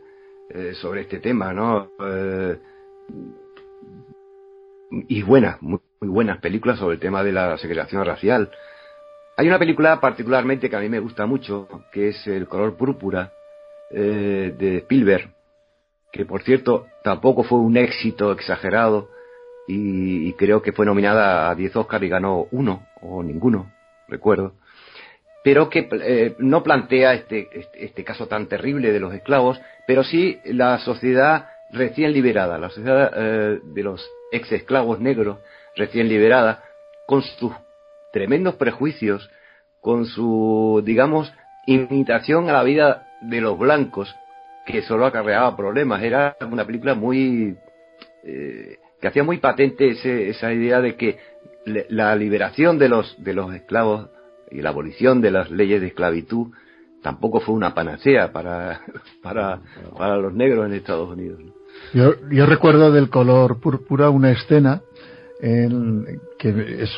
eh, 0.49 0.73
sobre 0.75 1.01
este 1.01 1.19
tema, 1.19 1.53
¿no? 1.53 1.91
Y 4.89 5.21
buenas, 5.21 5.62
muy, 5.62 5.80
muy 6.00 6.10
buenas 6.10 6.39
películas 6.39 6.80
sobre 6.80 6.95
el 6.95 7.02
tema 7.02 7.23
de 7.23 7.32
la 7.34 7.58
segregación 7.58 8.06
racial. 8.06 8.52
Hay 9.36 9.47
una 9.47 9.60
película 9.60 10.00
particularmente 10.00 10.69
que 10.69 10.76
a 10.76 10.80
mí 10.80 10.89
me 10.89 11.00
gusta 11.00 11.26
mucho, 11.26 11.67
que 11.91 12.10
es 12.10 12.28
El 12.28 12.47
color 12.47 12.78
púrpura, 12.78 13.34
eh, 13.91 14.56
de 14.58 14.78
Spielberg, 14.78 15.30
que 16.12 16.26
por 16.26 16.41
cierto 16.43 16.88
tampoco 17.04 17.43
fue 17.43 17.60
un 17.60 17.78
éxito 17.78 18.32
exagerado 18.32 19.10
y, 19.67 20.32
creo 20.34 20.62
que 20.62 20.71
fue 20.71 20.86
nominada 20.86 21.50
a 21.50 21.56
10 21.56 21.76
Oscar 21.76 22.04
y 22.04 22.10
ganó 22.10 22.47
uno 22.52 22.88
o 23.02 23.21
ninguno, 23.21 23.71
recuerdo 24.08 24.54
pero 25.43 25.69
que 25.69 25.88
eh, 25.89 26.36
no 26.39 26.62
plantea 26.62 27.13
este, 27.13 27.47
este, 27.54 27.86
este 27.86 28.04
caso 28.04 28.28
tan 28.28 28.47
terrible 28.47 28.91
de 28.91 29.00
los 29.00 29.13
esclavos, 29.13 29.58
pero 29.88 30.04
sí 30.04 30.41
la 30.43 30.78
sociedad 30.80 31.47
recién 31.71 32.12
liberada, 32.12 32.58
la 32.58 32.69
sociedad 32.69 33.13
eh, 33.15 33.60
de 33.63 33.84
los 33.84 34.06
ex 34.32 34.52
esclavos 34.52 35.00
negros 35.00 35.40
recién 35.76 36.08
liberada, 36.10 36.63
con 37.08 37.22
sus 37.22 37.54
tremendos 38.12 38.56
prejuicios, 38.56 39.30
con 39.82 40.06
su, 40.06 40.82
digamos, 40.84 41.32
imitación 41.68 42.50
a 42.50 42.54
la 42.54 42.63
vida 42.63 43.08
de 43.22 43.42
los 43.42 43.58
blancos, 43.58 44.13
que 44.66 44.82
solo 44.82 45.06
acarreaba 45.06 45.56
problemas. 45.56 46.02
Era 46.04 46.36
una 46.50 46.66
película 46.66 46.94
muy... 46.96 47.56
eh, 48.24 48.78
que 49.00 49.08
hacía 49.08 49.24
muy 49.24 49.38
patente 49.38 49.90
ese- 49.90 50.30
esa 50.30 50.52
idea 50.52 50.82
de 50.82 50.96
que 50.96 51.18
le- 51.66 51.86
la 51.90 52.16
liberación 52.16 52.80
de 52.80 52.90
los, 52.90 53.16
de 53.24 53.34
los 53.34 53.54
esclavos 53.54 54.10
y 54.50 54.62
la 54.62 54.70
abolición 54.70 55.22
de 55.22 55.32
las 55.32 55.52
leyes 55.52 55.80
de 55.82 55.88
esclavitud 55.88 56.48
tampoco 57.04 57.40
fue 57.40 57.54
una 57.54 57.74
panacea 57.76 58.32
para, 58.32 58.82
para, 59.24 59.62
para 59.98 60.18
los 60.18 60.34
negros 60.34 60.66
en 60.66 60.74
Estados 60.74 61.10
Unidos. 61.10 61.40
¿no? 61.40 61.54
Yo, 61.94 62.13
yo 62.30 62.46
recuerdo 62.46 62.92
del 62.92 63.10
color 63.10 63.60
púrpura 63.60 64.10
una 64.10 64.32
escena 64.32 64.82
en, 65.40 66.20
que 66.38 66.50
es, 66.84 66.92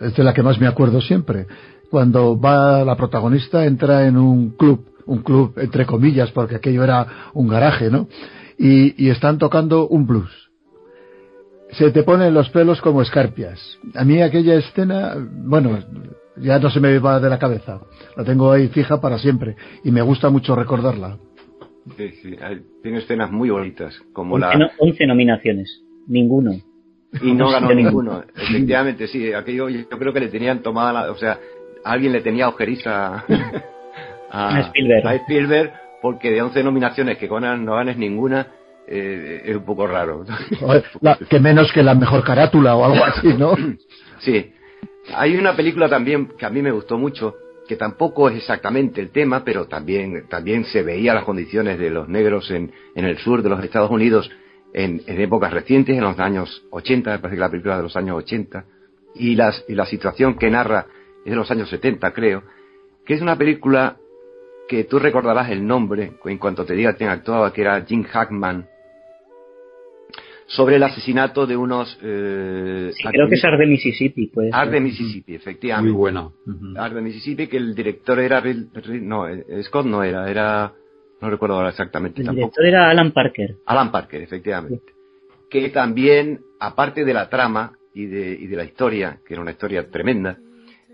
es 0.00 0.16
de 0.16 0.24
la 0.24 0.32
que 0.32 0.42
más 0.42 0.60
me 0.60 0.66
acuerdo 0.66 1.00
siempre. 1.00 1.46
Cuando 1.90 2.38
va 2.38 2.84
la 2.84 2.96
protagonista, 2.96 3.64
entra 3.64 4.06
en 4.06 4.16
un 4.16 4.50
club, 4.50 4.86
un 5.06 5.22
club 5.22 5.54
entre 5.56 5.86
comillas, 5.86 6.30
porque 6.32 6.56
aquello 6.56 6.84
era 6.84 7.30
un 7.32 7.48
garaje, 7.48 7.90
¿no? 7.90 8.08
Y, 8.58 9.04
y 9.04 9.10
están 9.10 9.38
tocando 9.38 9.88
un 9.88 10.06
blues. 10.06 10.30
Se 11.72 11.90
te 11.90 12.02
ponen 12.02 12.34
los 12.34 12.48
pelos 12.50 12.80
como 12.80 13.02
escarpias. 13.02 13.78
A 13.94 14.04
mí 14.04 14.20
aquella 14.20 14.54
escena, 14.54 15.14
bueno, 15.16 15.78
ya 16.36 16.58
no 16.58 16.70
se 16.70 16.80
me 16.80 16.98
va 16.98 17.20
de 17.20 17.28
la 17.28 17.38
cabeza. 17.38 17.80
La 18.16 18.24
tengo 18.24 18.50
ahí 18.50 18.68
fija 18.68 19.00
para 19.00 19.18
siempre. 19.18 19.56
Y 19.84 19.90
me 19.90 20.02
gusta 20.02 20.30
mucho 20.30 20.54
recordarla. 20.54 21.18
Sí, 21.96 22.10
sí, 22.22 22.36
hay- 22.40 22.62
tiene 22.82 22.98
escenas 22.98 23.30
muy 23.30 23.50
bonitas, 23.50 24.00
como 24.12 24.34
11, 24.36 24.46
la... 24.46 24.54
no- 24.56 24.70
11 24.78 25.06
nominaciones, 25.06 25.82
ninguno. 26.06 26.52
Y 27.22 27.32
no 27.32 27.50
ganó 27.52 27.72
ninguno. 27.72 28.22
Efectivamente, 28.36 29.06
sí, 29.08 29.32
aquello 29.32 29.68
yo 29.68 29.88
creo 29.88 30.12
que 30.12 30.20
le 30.20 30.28
tenían 30.28 30.62
tomada 30.62 30.92
la... 30.92 31.10
O 31.10 31.16
sea, 31.16 31.38
alguien 31.84 32.12
le 32.12 32.20
tenía 32.20 32.48
ojeriza 32.48 33.24
a, 34.30 34.56
A 34.56 34.60
Spielberg. 34.60 35.06
a 35.06 35.14
Spielberg, 35.16 35.72
porque 36.02 36.30
de 36.30 36.42
11 36.42 36.62
nominaciones 36.62 37.18
que 37.18 37.28
ganan, 37.28 37.64
no 37.64 37.74
ganes 37.76 37.96
ninguna, 37.96 38.48
eh, 38.86 39.42
es 39.44 39.56
un 39.56 39.64
poco 39.64 39.86
raro. 39.86 40.24
La- 41.00 41.16
que 41.28 41.40
menos 41.40 41.72
que 41.72 41.82
la 41.82 41.94
mejor 41.94 42.24
carátula 42.24 42.76
o 42.76 42.84
algo 42.84 43.04
así, 43.04 43.28
¿no? 43.38 43.54
Sí. 44.18 44.52
Hay 45.14 45.36
una 45.36 45.56
película 45.56 45.88
también 45.88 46.28
que 46.38 46.44
a 46.44 46.50
mí 46.50 46.60
me 46.60 46.70
gustó 46.70 46.98
mucho, 46.98 47.34
que 47.68 47.76
tampoco 47.76 48.28
es 48.28 48.36
exactamente 48.38 49.00
el 49.00 49.10
tema, 49.10 49.44
pero 49.44 49.68
también, 49.68 50.26
también 50.28 50.64
se 50.64 50.82
veía 50.82 51.14
las 51.14 51.24
condiciones 51.24 51.78
de 51.78 51.90
los 51.90 52.08
negros 52.08 52.50
en, 52.50 52.72
en 52.96 53.04
el 53.04 53.18
sur 53.18 53.42
de 53.42 53.50
los 53.50 53.62
Estados 53.62 53.90
Unidos 53.90 54.28
en, 54.72 55.02
épocas 55.06 55.52
recientes, 55.52 55.96
en 55.96 56.02
los 56.02 56.18
años 56.18 56.66
80, 56.70 57.10
me 57.10 57.18
parece 57.18 57.36
que 57.36 57.40
la 57.40 57.50
película 57.50 57.74
es 57.74 57.78
de 57.78 57.82
los 57.84 57.96
años 57.96 58.16
80, 58.16 58.64
y, 59.14 59.34
las, 59.34 59.64
y 59.68 59.74
la 59.74 59.86
situación 59.86 60.36
que 60.36 60.50
narra 60.50 60.86
es 61.24 61.30
de 61.30 61.36
los 61.36 61.50
años 61.50 61.68
70, 61.68 62.12
creo, 62.12 62.42
que 63.04 63.14
es 63.14 63.20
una 63.20 63.36
película 63.36 63.96
que 64.68 64.84
tú 64.84 64.98
recordarás 64.98 65.50
el 65.50 65.66
nombre 65.66 66.12
en 66.24 66.38
cuanto 66.38 66.64
te 66.64 66.74
diga 66.74 66.94
quién 66.94 67.08
actuaba, 67.08 67.52
que 67.52 67.62
era 67.62 67.80
Jim 67.82 68.04
Hackman, 68.04 68.66
sobre 70.50 70.76
el 70.76 70.82
asesinato 70.82 71.46
de 71.46 71.56
unos... 71.56 71.98
eh, 72.02 72.90
Sí, 72.94 73.02
creo 73.10 73.28
que 73.28 73.34
es 73.34 73.44
Art 73.44 73.58
de 73.58 73.66
Mississippi, 73.66 74.26
pues. 74.28 74.52
Art 74.52 74.70
de 74.70 74.80
Mississippi, 74.80 75.34
efectivamente. 75.34 75.90
Muy 75.92 75.96
buena. 75.98 76.22
Ujú. 76.26 76.74
Art 76.76 76.94
de 76.94 77.02
Mississippi, 77.02 77.46
que 77.48 77.58
el 77.58 77.74
director 77.74 78.18
era... 78.18 78.42
No, 79.02 79.28
eh, 79.28 79.62
Scott 79.64 79.84
no 79.86 80.02
era, 80.02 80.28
era... 80.30 80.72
no 81.20 81.28
recuerdo 81.30 81.56
ahora 81.56 81.68
exactamente 81.68 82.20
El 82.22 82.26
tampoco. 82.26 82.46
director 82.46 82.64
era 82.66 82.88
Alan 82.90 83.12
Parker. 83.12 83.56
Alan 83.66 83.92
Parker, 83.92 84.22
efectivamente. 84.22 84.80
Que 85.50 85.68
también, 85.68 86.40
aparte 86.60 87.04
de 87.04 87.12
la 87.14 87.28
trama 87.28 87.72
y 87.94 88.06
de, 88.06 88.32
y 88.40 88.46
de 88.46 88.56
la 88.56 88.64
historia, 88.64 89.18
que 89.26 89.34
era 89.34 89.42
una 89.42 89.50
historia 89.50 89.88
tremenda, 89.90 90.38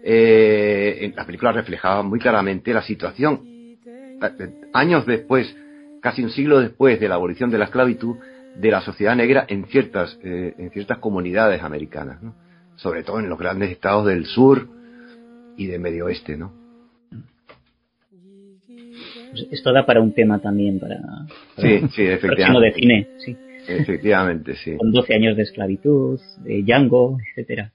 eh, 0.04 0.98
en 1.02 1.14
la 1.14 1.24
película 1.24 1.52
reflejaba 1.52 2.02
muy 2.02 2.18
claramente 2.18 2.74
la 2.74 2.82
situación, 2.82 3.40
eh, 3.44 3.76
años 4.72 5.06
después, 5.06 5.56
casi 6.02 6.22
un 6.22 6.30
siglo 6.30 6.60
después 6.60 6.98
de 7.00 7.08
la 7.08 7.14
abolición 7.14 7.50
de 7.50 7.58
la 7.58 7.64
esclavitud, 7.66 8.16
de 8.56 8.70
la 8.70 8.80
sociedad 8.80 9.16
negra 9.16 9.44
en 9.48 9.66
ciertas, 9.66 10.18
eh, 10.22 10.54
en 10.58 10.70
ciertas 10.70 10.98
comunidades 10.98 11.62
americanas, 11.62 12.22
¿no? 12.22 12.34
sobre 12.76 13.02
todo 13.02 13.20
en 13.20 13.28
los 13.28 13.38
grandes 13.38 13.70
estados 13.70 14.06
del 14.06 14.26
sur 14.26 14.68
y 15.56 15.66
del 15.66 15.80
medio 15.80 16.06
oeste, 16.06 16.36
¿no? 16.36 16.52
Pues 19.30 19.48
esto 19.50 19.72
da 19.72 19.84
para 19.84 20.00
un 20.00 20.12
tema 20.12 20.40
también, 20.40 20.78
para, 20.78 20.96
Sí, 21.56 21.80
sí, 21.94 22.06
próximo 22.20 22.60
de 22.60 22.68
efectivamente. 22.68 22.74
cine, 22.74 23.08
sí. 23.18 23.36
Efectivamente, 23.66 24.54
sí. 24.56 24.76
Con 24.76 24.92
12 24.92 25.14
años 25.14 25.36
de 25.36 25.42
esclavitud, 25.42 26.20
de 26.42 26.62
Django, 26.62 27.18
etcétera. 27.30 27.72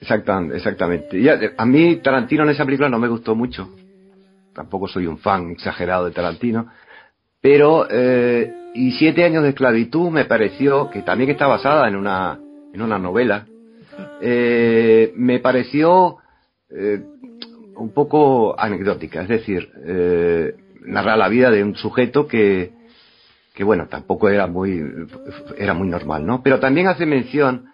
Exactamente, 0.00 0.56
exactamente. 0.56 1.20
Ya, 1.20 1.34
eh, 1.34 1.52
a 1.56 1.66
mí 1.66 1.96
Tarantino 1.96 2.44
en 2.44 2.50
esa 2.50 2.64
película 2.64 2.88
no 2.88 2.98
me 2.98 3.08
gustó 3.08 3.34
mucho. 3.34 3.68
Tampoco 4.54 4.86
soy 4.86 5.06
un 5.06 5.18
fan 5.18 5.50
exagerado 5.50 6.04
de 6.06 6.12
Tarantino. 6.12 6.68
Pero, 7.40 7.86
eh, 7.90 8.52
y 8.74 8.90
Siete 8.92 9.24
años 9.24 9.44
de 9.44 9.50
esclavitud 9.50 10.10
me 10.10 10.24
pareció, 10.24 10.90
que 10.90 11.02
también 11.02 11.30
está 11.30 11.46
basada 11.46 11.88
en 11.88 11.94
una, 11.94 12.40
en 12.72 12.82
una 12.82 12.98
novela, 12.98 13.46
eh, 14.20 15.12
me 15.14 15.38
pareció 15.38 16.16
eh, 16.70 17.00
un 17.76 17.94
poco 17.94 18.58
anecdótica. 18.58 19.22
Es 19.22 19.28
decir, 19.28 19.70
eh, 19.86 20.54
narra 20.80 21.16
la 21.16 21.28
vida 21.28 21.52
de 21.52 21.62
un 21.62 21.76
sujeto 21.76 22.26
que, 22.26 22.72
que 23.54 23.62
bueno, 23.62 23.86
tampoco 23.86 24.28
era 24.28 24.48
muy, 24.48 24.82
era 25.56 25.72
muy 25.72 25.88
normal, 25.88 26.26
¿no? 26.26 26.42
Pero 26.42 26.58
también 26.58 26.88
hace 26.88 27.06
mención 27.06 27.66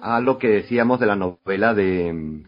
a 0.00 0.20
lo 0.20 0.38
que 0.38 0.48
decíamos 0.48 1.00
de 1.00 1.06
la 1.06 1.16
novela 1.16 1.74
de, 1.74 2.42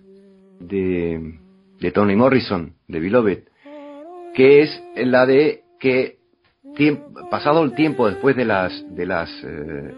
de, 0.60 1.34
de 1.80 1.90
Toni 1.90 2.14
Morrison, 2.14 2.74
de 2.86 3.00
Beloved, 3.00 3.38
que 4.34 4.62
es 4.62 4.82
la 4.94 5.26
de 5.26 5.62
que 5.80 6.17
pasado 7.30 7.64
el 7.64 7.74
tiempo 7.74 8.08
después 8.08 8.36
de 8.36 8.44
las 8.44 8.72
de 8.94 9.06
las 9.06 9.28
eh, 9.44 9.94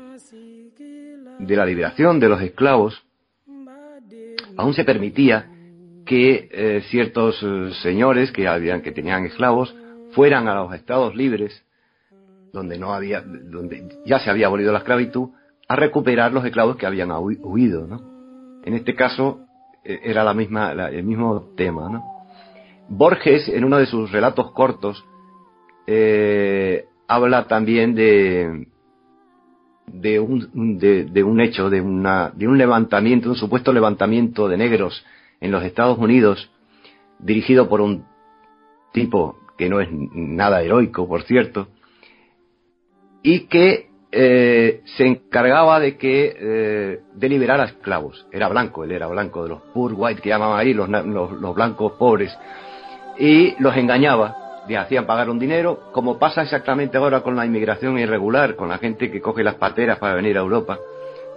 de 1.39 1.57
la 1.57 1.67
liberación 1.67 2.19
de 2.21 2.29
los 2.29 2.41
esclavos 2.43 3.03
aún 4.57 4.75
se 4.75 4.85
permitía 4.85 5.47
que 6.07 6.49
eh, 6.51 6.83
ciertos 6.91 7.41
eh, 7.43 7.71
señores 7.83 8.33
que 8.33 8.49
habían 8.49 8.81
que 8.83 8.93
tenían 8.93 9.25
esclavos 9.27 9.75
fueran 10.13 10.49
a 10.49 10.55
los 10.55 10.75
estados 10.75 11.15
libres 11.15 11.65
donde 12.53 12.79
no 12.79 12.93
había 12.95 13.21
donde 13.21 13.87
ya 14.07 14.19
se 14.19 14.31
había 14.31 14.47
abolido 14.47 14.73
la 14.73 14.79
esclavitud 14.79 15.29
a 15.69 15.77
recuperar 15.77 16.33
los 16.33 16.45
esclavos 16.45 16.77
que 16.77 16.87
habían 16.87 17.11
hui- 17.11 17.39
huido 17.43 17.87
¿no? 17.87 18.01
en 18.65 18.75
este 18.75 18.95
caso 18.95 19.41
era 19.85 20.25
la 20.25 20.35
misma 20.35 20.75
la- 20.75 20.91
el 20.91 21.05
mismo 21.05 21.53
tema 21.57 21.89
¿no? 21.91 22.05
Borges 22.89 23.49
en 23.49 23.65
uno 23.65 23.79
de 23.79 23.87
sus 23.87 24.11
relatos 24.11 24.51
cortos 24.53 25.05
eh, 25.93 26.85
habla 27.09 27.47
también 27.49 27.95
de 27.95 28.67
de 29.93 30.21
un, 30.21 30.79
de, 30.79 31.25
un 31.25 31.41
hecho, 31.41 31.69
de, 31.69 31.81
una, 31.81 32.31
de 32.35 32.47
un 32.47 32.59
levantamiento, 32.59 33.29
un 33.29 33.37
supuesto 33.37 33.73
levantamiento 33.73 34.49
de 34.49 34.57
negros 34.57 35.05
en 35.41 35.51
los 35.51 35.65
Estados 35.65 35.99
Unidos, 35.99 36.51
dirigido 37.19 37.69
por 37.69 37.81
un 37.81 38.05
tipo 38.93 39.39
que 39.59 39.69
no 39.69 39.81
es 39.81 39.89
nada 39.91 40.63
heroico, 40.63 41.09
por 41.09 41.23
cierto, 41.23 41.69
y 43.23 43.47
que 43.47 43.91
eh, 44.13 44.81
se 44.85 45.07
encargaba 45.07 45.81
de 45.81 45.97
que 45.97 46.37
eh, 46.39 47.01
de 47.15 47.29
liberar 47.29 47.61
a 47.61 47.65
esclavos. 47.65 48.27
Era 48.33 48.49
blanco, 48.49 48.85
él 48.85 48.93
era 48.93 49.07
blanco, 49.07 49.43
de 49.43 49.51
los 49.51 49.63
poor 49.75 49.93
white 49.95 50.23
que 50.23 50.31
llamaban 50.31 50.59
ahí, 50.59 50.73
los, 50.73 50.89
los, 50.89 51.33
los 51.33 51.55
blancos 51.55 51.93
pobres, 51.93 52.37
y 53.19 53.61
los 53.63 53.77
engañaba, 53.77 54.40
le 54.71 54.79
hacían 54.79 55.05
pagar 55.05 55.29
un 55.29 55.39
dinero, 55.39 55.81
como 55.93 56.19
pasa 56.19 56.43
exactamente 56.43 56.97
ahora 56.97 57.21
con 57.23 57.35
la 57.37 57.45
inmigración 57.45 57.99
irregular, 57.99 58.55
con 58.55 58.69
la 58.69 58.79
gente 58.79 59.11
que 59.11 59.21
coge 59.21 59.43
las 59.43 59.57
pateras 59.57 59.99
para 59.99 60.15
venir 60.15 60.39
a 60.39 60.41
Europa. 60.41 60.79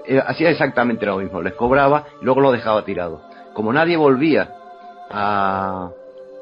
Eh, 0.06 0.22
hacía 0.26 0.50
exactamente 0.52 1.06
lo 1.06 1.18
mismo, 1.18 1.42
les 1.42 1.54
cobraba 1.54 2.06
y 2.22 2.26
luego 2.26 2.42
lo 2.42 2.52
dejaba 2.52 2.86
tirado. 2.86 3.22
Como 3.54 3.74
nadie 3.74 3.98
volvía 3.98 4.50
a, 5.10 5.90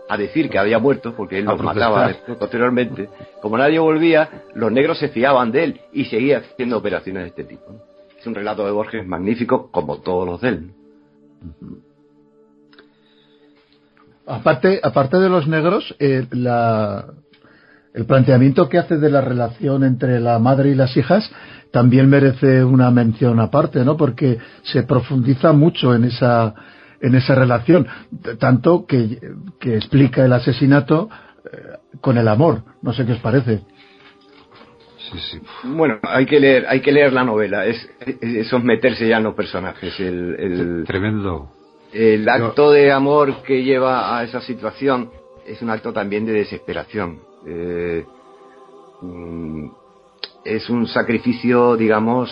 a 0.09 0.17
decir 0.17 0.49
que 0.49 0.59
había 0.59 0.79
muerto, 0.79 1.13
porque 1.15 1.39
él 1.39 1.47
A 1.47 1.51
los 1.51 1.61
protestar. 1.61 1.89
mataba 1.91 2.37
posteriormente, 2.37 3.09
como 3.41 3.57
nadie 3.57 3.79
volvía, 3.79 4.43
los 4.53 4.71
negros 4.71 4.97
se 4.99 5.07
fiaban 5.09 5.51
de 5.51 5.63
él 5.63 5.81
y 5.93 6.05
seguía 6.05 6.39
haciendo 6.39 6.77
operaciones 6.77 7.23
de 7.23 7.29
este 7.29 7.43
tipo. 7.45 7.71
¿no? 7.71 7.79
Es 8.19 8.27
un 8.27 8.35
relato 8.35 8.65
de 8.65 8.71
Borges 8.71 9.07
magnífico, 9.07 9.71
como 9.71 9.99
todos 10.01 10.27
los 10.27 10.41
de 10.41 10.49
él. 10.49 10.71
Aparte, 14.31 14.79
aparte 14.83 15.17
de 15.17 15.29
los 15.29 15.47
negros, 15.47 15.95
eh, 15.99 16.25
la- 16.31 17.05
el 17.93 18.05
planteamiento 18.05 18.69
que 18.69 18.77
hace 18.77 18.97
de 18.97 19.09
la 19.09 19.21
relación 19.21 19.83
entre 19.83 20.19
la 20.19 20.39
madre 20.39 20.69
y 20.69 20.75
las 20.75 20.95
hijas 20.95 21.29
también 21.71 22.09
merece 22.09 22.63
una 22.63 22.89
mención 22.91 23.39
aparte, 23.39 23.83
¿no? 23.83 23.97
Porque 23.97 24.37
se 24.63 24.83
profundiza 24.83 25.51
mucho 25.53 25.93
en 25.95 26.05
esa 26.05 26.53
en 27.03 27.15
esa 27.15 27.33
relación, 27.33 27.87
tanto 28.37 28.85
que, 28.85 29.19
que 29.59 29.75
explica 29.75 30.23
el 30.23 30.33
asesinato 30.33 31.09
eh, 31.51 31.57
con 31.99 32.15
el 32.19 32.27
amor. 32.27 32.61
No 32.83 32.93
sé 32.93 33.07
qué 33.07 33.13
os 33.13 33.19
parece. 33.19 33.61
Sí, 35.11 35.17
sí. 35.31 35.41
Bueno, 35.63 35.97
hay 36.03 36.27
que 36.27 36.39
leer, 36.39 36.65
hay 36.69 36.79
que 36.81 36.91
leer 36.91 37.11
la 37.11 37.23
novela, 37.23 37.65
es, 37.65 37.77
es- 38.05 38.17
eso 38.21 38.57
es 38.57 38.63
meterse 38.63 39.07
ya 39.07 39.17
en 39.17 39.23
los 39.23 39.33
personajes, 39.33 39.99
el, 39.99 40.35
el, 40.39 40.83
Tremendo. 40.85 41.49
El 41.93 42.27
acto 42.29 42.71
de 42.71 42.91
amor 42.91 43.43
que 43.43 43.63
lleva 43.63 44.17
a 44.17 44.23
esa 44.23 44.41
situación 44.41 45.11
es 45.45 45.61
un 45.61 45.69
acto 45.69 45.91
también 45.91 46.25
de 46.25 46.33
desesperación. 46.33 47.19
Eh, 47.45 48.05
mm, 49.01 49.67
es 50.45 50.69
un 50.69 50.87
sacrificio, 50.87 51.75
digamos, 51.75 52.29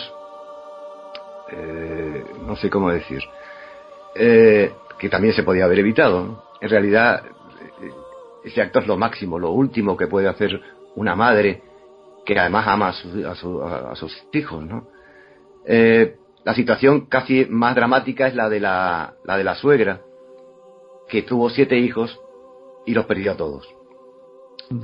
eh, 1.52 2.24
no 2.46 2.56
sé 2.56 2.70
cómo 2.70 2.90
decir, 2.90 3.20
eh, 4.14 4.72
que 4.98 5.08
también 5.08 5.34
se 5.34 5.42
podía 5.42 5.64
haber 5.64 5.80
evitado. 5.80 6.24
¿no? 6.24 6.42
En 6.60 6.68
realidad, 6.68 7.22
ese 8.44 8.62
acto 8.62 8.78
es 8.80 8.86
lo 8.86 8.96
máximo, 8.96 9.38
lo 9.38 9.50
último 9.50 9.96
que 9.96 10.06
puede 10.06 10.28
hacer 10.28 10.60
una 10.96 11.14
madre 11.14 11.62
que 12.24 12.38
además 12.38 12.66
ama 12.68 12.88
a, 12.88 12.92
su- 12.92 13.26
a 13.26 13.34
su- 13.34 13.62
a- 13.62 13.90
a 13.92 13.96
sus 13.96 14.12
hijos, 14.32 14.62
¿no? 14.64 14.86
Eh, 15.66 16.16
la 16.44 16.54
situación 16.54 17.06
casi 17.06 17.46
más 17.46 17.74
dramática 17.74 18.26
es 18.26 18.34
la 18.34 18.48
de 18.48 18.60
la, 18.60 19.14
la 19.24 19.36
de 19.36 19.44
la 19.44 19.54
suegra, 19.54 20.00
que 21.08 21.22
tuvo 21.22 21.50
siete 21.50 21.78
hijos 21.78 22.18
y 22.86 22.94
los 22.94 23.06
perdió 23.06 23.32
a 23.32 23.36
todos. 23.36 23.68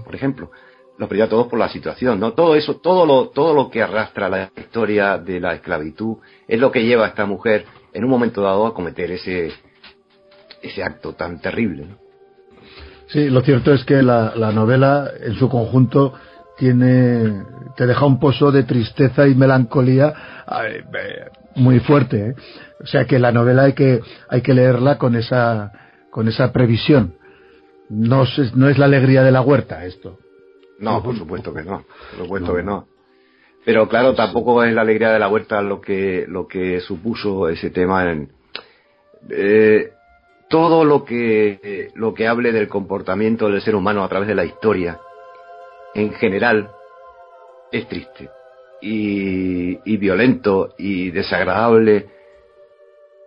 Por 0.04 0.14
ejemplo, 0.14 0.50
los 0.98 1.08
perdió 1.08 1.24
a 1.24 1.28
todos 1.28 1.46
por 1.46 1.58
la 1.58 1.68
situación, 1.68 2.18
¿no? 2.20 2.32
Todo 2.32 2.56
eso, 2.56 2.76
todo 2.76 3.06
lo, 3.06 3.28
todo 3.28 3.54
lo 3.54 3.70
que 3.70 3.82
arrastra 3.82 4.28
la 4.28 4.50
historia 4.56 5.18
de 5.18 5.40
la 5.40 5.54
esclavitud 5.54 6.16
es 6.46 6.60
lo 6.60 6.70
que 6.70 6.84
lleva 6.84 7.04
a 7.04 7.08
esta 7.08 7.26
mujer 7.26 7.64
en 7.92 8.04
un 8.04 8.10
momento 8.10 8.42
dado 8.42 8.66
a 8.66 8.74
cometer 8.74 9.10
ese, 9.10 9.52
ese 10.62 10.82
acto 10.82 11.14
tan 11.14 11.40
terrible, 11.40 11.86
¿no? 11.86 12.06
Sí, 13.08 13.30
lo 13.30 13.40
cierto 13.42 13.72
es 13.72 13.84
que 13.84 14.02
la, 14.02 14.32
la 14.34 14.50
novela 14.50 15.08
en 15.20 15.34
su 15.34 15.48
conjunto 15.48 16.14
tiene 16.58 17.44
te 17.76 17.86
deja 17.86 18.06
un 18.06 18.18
pozo 18.18 18.50
de 18.50 18.64
tristeza 18.64 19.28
y 19.28 19.34
melancolía 19.34 20.12
muy 21.56 21.80
fuerte. 21.80 22.28
¿eh? 22.28 22.34
O 22.80 22.86
sea 22.86 23.06
que 23.06 23.18
la 23.18 23.32
novela 23.32 23.64
hay 23.64 23.72
que 23.72 24.00
hay 24.28 24.42
que 24.42 24.54
leerla 24.54 24.98
con 24.98 25.16
esa 25.16 25.72
con 26.10 26.28
esa 26.28 26.52
previsión. 26.52 27.14
No 27.88 28.24
es, 28.24 28.54
no 28.54 28.68
es 28.68 28.78
la 28.78 28.86
alegría 28.86 29.22
de 29.22 29.32
la 29.32 29.42
huerta 29.42 29.84
esto. 29.84 30.18
No, 30.78 31.02
por 31.02 31.16
supuesto 31.16 31.54
que 31.54 31.62
no, 31.62 31.84
por 32.10 32.24
supuesto 32.24 32.54
que 32.54 32.62
no. 32.62 32.86
Pero 33.64 33.88
claro, 33.88 34.14
tampoco 34.14 34.62
es 34.62 34.72
la 34.72 34.82
alegría 34.82 35.10
de 35.10 35.18
la 35.18 35.28
huerta 35.28 35.60
lo 35.62 35.80
que 35.80 36.24
lo 36.28 36.46
que 36.46 36.80
supuso 36.80 37.48
ese 37.48 37.70
tema 37.70 38.10
en 38.10 38.30
eh, 39.30 39.90
todo 40.48 40.84
lo 40.84 41.04
que 41.04 41.58
eh, 41.62 41.90
lo 41.94 42.14
que 42.14 42.28
hable 42.28 42.52
del 42.52 42.68
comportamiento 42.68 43.48
del 43.48 43.60
ser 43.62 43.74
humano 43.74 44.04
a 44.04 44.08
través 44.08 44.28
de 44.28 44.34
la 44.34 44.44
historia 44.44 45.00
en 45.94 46.12
general 46.12 46.70
es 47.72 47.88
triste 47.88 48.30
y, 48.80 49.78
y 49.84 49.96
violento 49.96 50.74
y 50.78 51.10
desagradable 51.10 52.06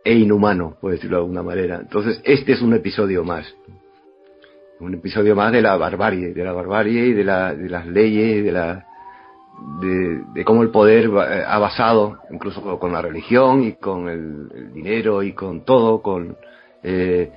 e 0.04 0.14
inhumano, 0.14 0.78
por 0.80 0.92
decirlo 0.92 1.18
de 1.18 1.24
alguna 1.24 1.44
manera. 1.44 1.78
Entonces, 1.82 2.22
este 2.24 2.54
es 2.54 2.62
un 2.62 2.74
episodio 2.74 3.24
más 3.24 3.54
un 4.80 4.94
episodio 4.94 5.36
más 5.36 5.52
de 5.52 5.62
la 5.62 5.76
barbarie, 5.76 6.34
de 6.34 6.44
la 6.44 6.54
barbarie 6.54 7.08
y 7.08 7.14
de, 7.14 7.24
la, 7.24 7.54
de 7.54 7.70
las 7.70 7.86
leyes, 7.86 8.44
de 8.44 8.52
la 8.52 8.86
de, 9.82 10.24
de 10.34 10.46
cómo 10.46 10.64
el 10.64 10.70
poder 10.70 11.10
ha 11.46 11.60
basado, 11.60 12.20
incluso 12.32 12.80
con 12.80 12.94
la 12.94 13.02
religión 13.02 13.64
y 13.64 13.74
con 13.74 14.08
el, 14.08 14.50
el 14.56 14.74
dinero 14.74 15.22
y 15.22 15.34
con 15.34 15.66
todo, 15.66 16.02
con 16.02 16.38
eh, 16.82 17.30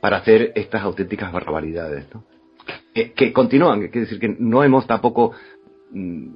para 0.00 0.18
hacer 0.18 0.52
estas 0.54 0.82
auténticas 0.82 1.32
barbaridades. 1.32 2.06
¿no? 2.14 2.22
eh, 2.94 3.12
que 3.12 3.32
continúan, 3.32 3.80
quiere 3.80 4.00
decir 4.00 4.20
que 4.20 4.36
no 4.38 4.62
hemos 4.62 4.86
tampoco 4.86 5.32
mm, 5.90 6.28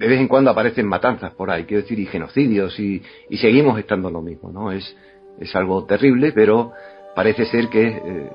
de 0.00 0.08
vez 0.08 0.18
en 0.18 0.28
cuando 0.28 0.50
aparecen 0.50 0.86
matanzas 0.88 1.34
por 1.34 1.50
ahí, 1.50 1.64
quiero 1.64 1.82
decir, 1.82 1.98
y 1.98 2.06
genocidios, 2.06 2.80
y, 2.80 3.02
y 3.28 3.36
seguimos 3.36 3.78
estando 3.78 4.08
en 4.08 4.14
lo 4.14 4.22
mismo, 4.22 4.50
¿no? 4.50 4.72
Es, 4.72 4.96
es 5.38 5.54
algo 5.54 5.84
terrible, 5.84 6.32
pero 6.32 6.72
parece 7.14 7.44
ser 7.44 7.68
que, 7.68 7.88
eh, 7.88 8.30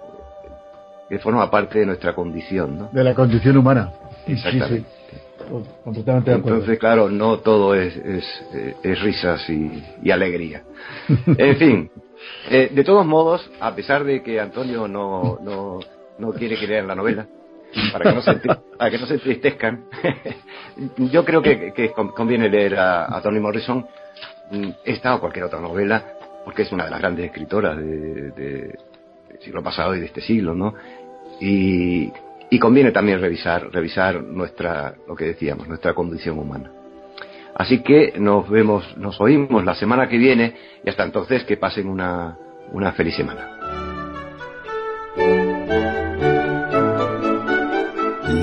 que 1.09 1.17
forma 1.17 1.49
parte 1.49 1.79
de 1.79 1.87
nuestra 1.87 2.13
condición, 2.13 2.77
¿no? 2.77 2.89
De 2.93 3.03
la 3.03 3.15
condición 3.15 3.57
humana. 3.57 3.91
Exactamente. 4.27 4.87
Sí, 5.09 5.17
sí. 5.17 5.69
Completamente 5.83 6.29
de 6.29 6.37
acuerdo. 6.37 6.57
Entonces, 6.59 6.77
claro, 6.79 7.09
no 7.09 7.39
todo 7.39 7.73
es, 7.73 7.97
es, 7.97 8.45
eh, 8.53 8.75
es 8.83 9.01
risas 9.01 9.49
y, 9.49 9.83
y 10.03 10.11
alegría. 10.11 10.61
En 11.35 11.57
fin, 11.57 11.89
eh, 12.51 12.69
de 12.71 12.83
todos 12.83 13.07
modos, 13.07 13.49
a 13.59 13.73
pesar 13.73 14.03
de 14.03 14.21
que 14.21 14.39
Antonio 14.39 14.87
no, 14.87 15.39
no, 15.41 15.79
no 16.19 16.31
quiere 16.33 16.57
que 16.59 16.67
lean 16.67 16.85
la 16.85 16.93
novela, 16.93 17.25
para 17.91 18.09
que 18.09 18.15
no 18.15 18.21
se, 18.21 18.33
para 18.77 18.91
que 18.91 18.97
no 18.97 19.05
se 19.05 19.13
entristezcan, 19.15 19.85
yo 20.97 21.23
creo 21.25 21.41
que, 21.41 21.73
que 21.73 21.91
con- 21.91 22.09
conviene 22.11 22.49
leer 22.49 22.75
a, 22.77 23.15
a 23.17 23.21
Toni 23.21 23.39
Morrison 23.39 23.85
mm, 24.51 24.69
esta 24.85 25.15
o 25.15 25.19
cualquier 25.19 25.45
otra 25.45 25.59
novela, 25.59 26.03
porque 26.43 26.63
es 26.63 26.71
una 26.71 26.85
de 26.85 26.91
las 26.91 26.99
grandes 26.99 27.25
escritoras 27.25 27.77
de- 27.77 28.31
de- 28.31 28.77
del 29.29 29.39
siglo 29.41 29.61
pasado 29.63 29.95
y 29.95 29.99
de 29.99 30.05
este 30.05 30.21
siglo, 30.21 30.53
¿no? 30.53 30.73
Y, 31.41 32.11
y 32.49 32.59
conviene 32.59 32.91
también 32.91 33.19
revisar, 33.19 33.69
revisar 33.71 34.21
nuestra, 34.23 34.95
lo 35.07 35.15
que 35.15 35.25
decíamos, 35.25 35.67
nuestra 35.67 35.93
condición 35.93 36.37
humana. 36.39 36.71
Así 37.55 37.81
que 37.81 38.13
nos 38.17 38.49
vemos, 38.49 38.97
nos 38.97 39.19
oímos 39.21 39.63
la 39.63 39.75
semana 39.75 40.07
que 40.07 40.17
viene 40.17 40.55
y 40.83 40.89
hasta 40.89 41.03
entonces 41.03 41.43
que 41.45 41.55
pasen 41.57 41.87
una, 41.87 42.37
una 42.71 42.91
feliz 42.91 43.15
semana. 43.15 43.54